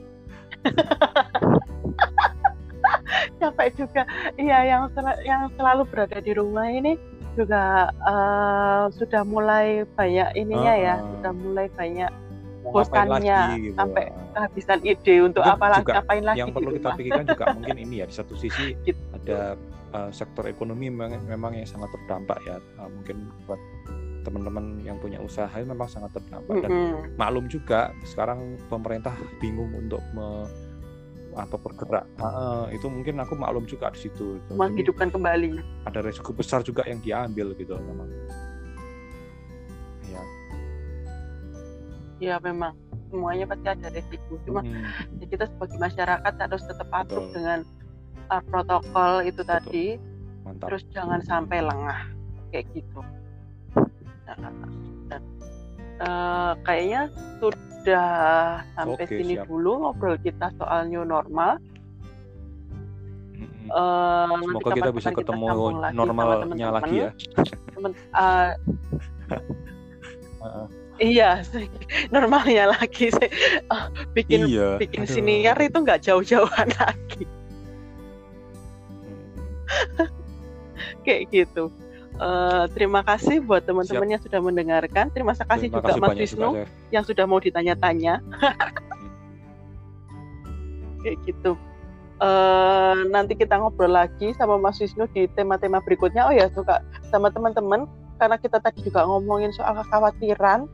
Capek 3.39 3.69
juga. 3.79 4.03
Iya 4.35 4.59
yang 4.67 4.83
sel 4.99 5.07
yang 5.23 5.47
selalu 5.55 5.87
berada 5.87 6.19
di 6.19 6.35
rumah 6.35 6.67
ini 6.67 6.99
juga 7.39 7.95
uh, 8.03 8.91
sudah 8.91 9.23
mulai 9.23 9.87
banyak 9.95 10.35
ininya 10.35 10.75
uh, 10.75 10.83
ya 10.83 10.95
sudah 10.99 11.31
mulai 11.31 11.71
banyak 11.79 12.11
bosannya 12.61 13.41
gitu. 13.57 13.77
sampai 13.77 14.05
kehabisan 14.37 14.79
ide 14.85 15.15
untuk 15.25 15.43
apa 15.43 15.67
lagi 15.81 15.91
ngapain 15.91 16.25
lagi 16.25 16.39
yang 16.45 16.53
perlu 16.53 16.71
kita 16.77 16.93
pikirkan 16.93 17.25
juga 17.25 17.45
mungkin 17.57 17.77
ini 17.81 17.95
ya 18.05 18.07
di 18.07 18.15
satu 18.15 18.35
sisi 18.37 18.77
gitu. 18.85 19.01
ada 19.17 19.57
uh, 19.95 20.11
sektor 20.11 20.47
ekonomi 20.47 20.89
memang, 20.91 21.19
memang 21.27 21.53
yang 21.59 21.69
sangat 21.69 21.91
terdampak 21.95 22.39
ya. 22.47 22.57
Uh, 22.79 22.91
mungkin 22.91 23.31
buat 23.47 23.61
teman-teman 24.21 24.85
yang 24.85 25.01
punya 25.01 25.17
usaha 25.19 25.49
itu 25.57 25.67
memang 25.67 25.89
sangat 25.89 26.13
terdampak. 26.15 26.51
Mm 26.51 26.61
-hmm. 26.61 26.65
dan 26.65 26.73
maklum 27.17 27.47
juga 27.49 27.91
sekarang 28.05 28.61
pemerintah 28.69 29.15
bingung 29.41 29.73
untuk 29.73 30.03
me, 30.13 30.47
atau 31.35 31.59
bergerak. 31.63 32.07
Uh, 32.21 32.67
itu 32.75 32.87
mungkin 32.91 33.23
aku 33.23 33.35
maklum 33.39 33.65
juga 33.65 33.91
di 33.95 34.07
situ. 34.09 34.39
Menghidupkan 34.53 35.09
kembali. 35.11 35.63
ada 35.89 36.05
resiko 36.05 36.35
besar 36.35 36.61
juga 36.61 36.85
yang 36.87 37.01
diambil 37.01 37.57
gitu 37.57 37.75
memang 37.81 38.11
ya 42.21 42.37
memang 42.39 42.77
semuanya 43.11 43.45
pasti 43.49 43.67
ada 43.67 43.89
resiko 43.91 44.39
cuma 44.47 44.63
hmm. 44.63 45.19
ya 45.19 45.27
kita 45.27 45.45
sebagai 45.51 45.79
masyarakat 45.81 46.35
harus 46.37 46.63
tetap 46.63 46.89
patuh 46.93 47.25
dengan 47.35 47.67
uh, 48.31 48.43
protokol 48.47 49.27
itu 49.27 49.43
Betul. 49.43 49.51
tadi 49.51 49.87
Mantap. 50.47 50.69
terus 50.71 50.83
jangan 50.95 51.21
sampai 51.27 51.59
lengah 51.65 52.01
kayak 52.55 52.71
gitu 52.77 53.01
uh, 56.01 56.53
kayaknya 56.63 57.11
sudah 57.39 58.13
sampai 58.77 59.05
Oke, 59.09 59.17
sini 59.21 59.35
siap. 59.41 59.47
dulu 59.49 59.89
ngobrol 59.89 60.17
kita 60.21 60.53
soal 60.61 60.89
new 60.89 61.05
normal. 61.05 61.57
Uh, 63.71 64.35
Semoga 64.51 64.75
kita 64.75 64.91
bisa 64.91 65.11
ketemu 65.15 65.47
kita 65.47 65.95
normalnya 65.95 66.69
lagi, 66.75 66.91
lagi 66.91 66.97
ya. 67.07 67.11
Temen, 67.71 67.93
uh, 68.19 68.51
Iya, 71.01 71.41
normalnya 72.15 72.77
lagi 72.77 73.09
sih. 73.09 73.29
Uh, 73.73 73.89
bikin 74.13 74.53
iya, 74.53 74.77
bikin 74.77 75.09
aduh. 75.09 75.13
siniar 75.17 75.57
itu 75.57 75.81
nggak 75.81 76.05
jauh-jauhan 76.05 76.69
lagi. 76.81 77.25
Kayak 81.01 81.23
gitu. 81.33 81.73
Uh, 82.21 82.69
terima 82.77 83.01
kasih 83.01 83.41
buat 83.41 83.65
teman-teman 83.65 84.13
yang 84.13 84.21
sudah 84.21 84.45
mendengarkan. 84.45 85.09
Terima 85.09 85.33
kasih 85.33 85.73
terima 85.73 85.81
juga 85.81 85.89
kasih 85.89 86.03
Mas 86.05 86.17
Wisnu 86.21 86.49
juga, 86.53 86.65
yang 86.93 87.05
sudah 87.09 87.25
mau 87.25 87.41
ditanya-tanya. 87.41 88.21
Kayak 91.01 91.17
gitu. 91.25 91.57
Uh, 92.21 93.09
nanti 93.09 93.33
kita 93.33 93.57
ngobrol 93.57 93.97
lagi 93.97 94.37
sama 94.37 94.61
Mas 94.61 94.77
Wisnu 94.77 95.09
di 95.17 95.25
tema-tema 95.33 95.81
berikutnya. 95.81 96.29
Oh 96.29 96.35
ya, 96.37 96.53
suka 96.53 96.85
sama 97.09 97.33
teman-teman 97.33 97.89
karena 98.21 98.37
kita 98.37 98.61
tadi 98.61 98.85
juga 98.85 99.09
ngomongin 99.09 99.49
soal 99.57 99.81
kekhawatiran 99.81 100.69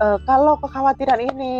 uh, 0.00 0.18
kalau 0.24 0.58
kekhawatiran 0.60 1.20
ini 1.20 1.54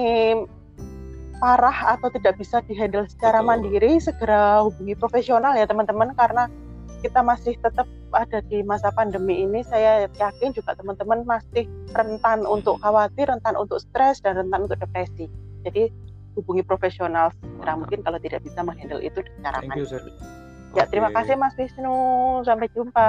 parah 1.36 1.96
atau 1.96 2.08
tidak 2.08 2.40
bisa 2.40 2.64
dihandle 2.64 3.04
secara 3.08 3.44
Betul. 3.44 3.48
mandiri, 3.48 3.92
segera 4.00 4.64
hubungi 4.64 4.96
profesional 4.96 5.52
ya 5.52 5.68
teman-teman 5.68 6.16
karena 6.16 6.48
kita 7.04 7.20
masih 7.20 7.54
tetap 7.60 7.84
ada 8.16 8.40
di 8.48 8.64
masa 8.64 8.88
pandemi 8.88 9.44
ini. 9.44 9.60
Saya 9.60 10.08
yakin 10.16 10.56
juga 10.56 10.72
teman-teman 10.72 11.28
masih 11.28 11.68
rentan 11.92 12.48
untuk 12.48 12.80
khawatir, 12.80 13.28
rentan 13.28 13.54
untuk 13.54 13.84
stres 13.84 14.24
dan 14.24 14.40
rentan 14.40 14.64
untuk 14.64 14.80
depresi. 14.80 15.28
Jadi 15.68 15.92
hubungi 16.36 16.64
profesional 16.64 17.32
segera 17.40 17.76
mungkin 17.76 18.00
kalau 18.00 18.20
tidak 18.20 18.44
bisa 18.44 18.64
menghandle 18.64 19.00
itu 19.04 19.20
secara 19.20 19.60
mandiri. 19.60 20.12
Ya, 20.76 20.84
terima 20.88 21.08
kasih 21.08 21.40
Mas 21.40 21.56
Wisnu. 21.56 21.96
Sampai 22.44 22.68
jumpa. 22.72 23.08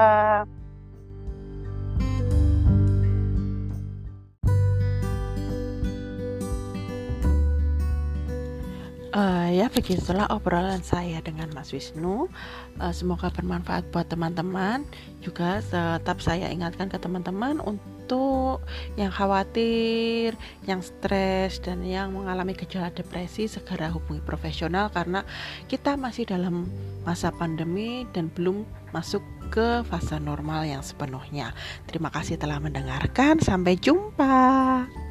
Uh, 9.17 9.49
ya 9.49 9.65
begitulah 9.65 10.29
obrolan 10.29 10.85
saya 10.85 11.17
dengan 11.25 11.49
Mas 11.57 11.73
Wisnu. 11.73 12.29
Uh, 12.77 12.93
semoga 12.93 13.33
bermanfaat 13.33 13.89
buat 13.89 14.05
teman-teman. 14.05 14.85
Juga 15.25 15.57
tetap 15.65 16.21
saya 16.21 16.53
ingatkan 16.53 16.85
ke 16.85 17.01
teman-teman 17.01 17.57
untuk 17.57 18.61
yang 18.93 19.09
khawatir, 19.09 20.37
yang 20.69 20.85
stres 20.85 21.57
dan 21.57 21.81
yang 21.81 22.13
mengalami 22.13 22.53
gejala 22.53 22.93
depresi 22.93 23.49
segera 23.49 23.89
hubungi 23.89 24.21
profesional 24.21 24.93
karena 24.93 25.25
kita 25.65 25.97
masih 25.97 26.29
dalam 26.29 26.69
masa 27.01 27.33
pandemi 27.33 28.05
dan 28.13 28.29
belum 28.37 28.69
masuk 28.93 29.25
ke 29.49 29.81
fase 29.89 30.21
normal 30.21 30.61
yang 30.69 30.85
sepenuhnya. 30.85 31.57
Terima 31.89 32.13
kasih 32.13 32.37
telah 32.37 32.61
mendengarkan. 32.61 33.41
Sampai 33.41 33.81
jumpa. 33.81 35.06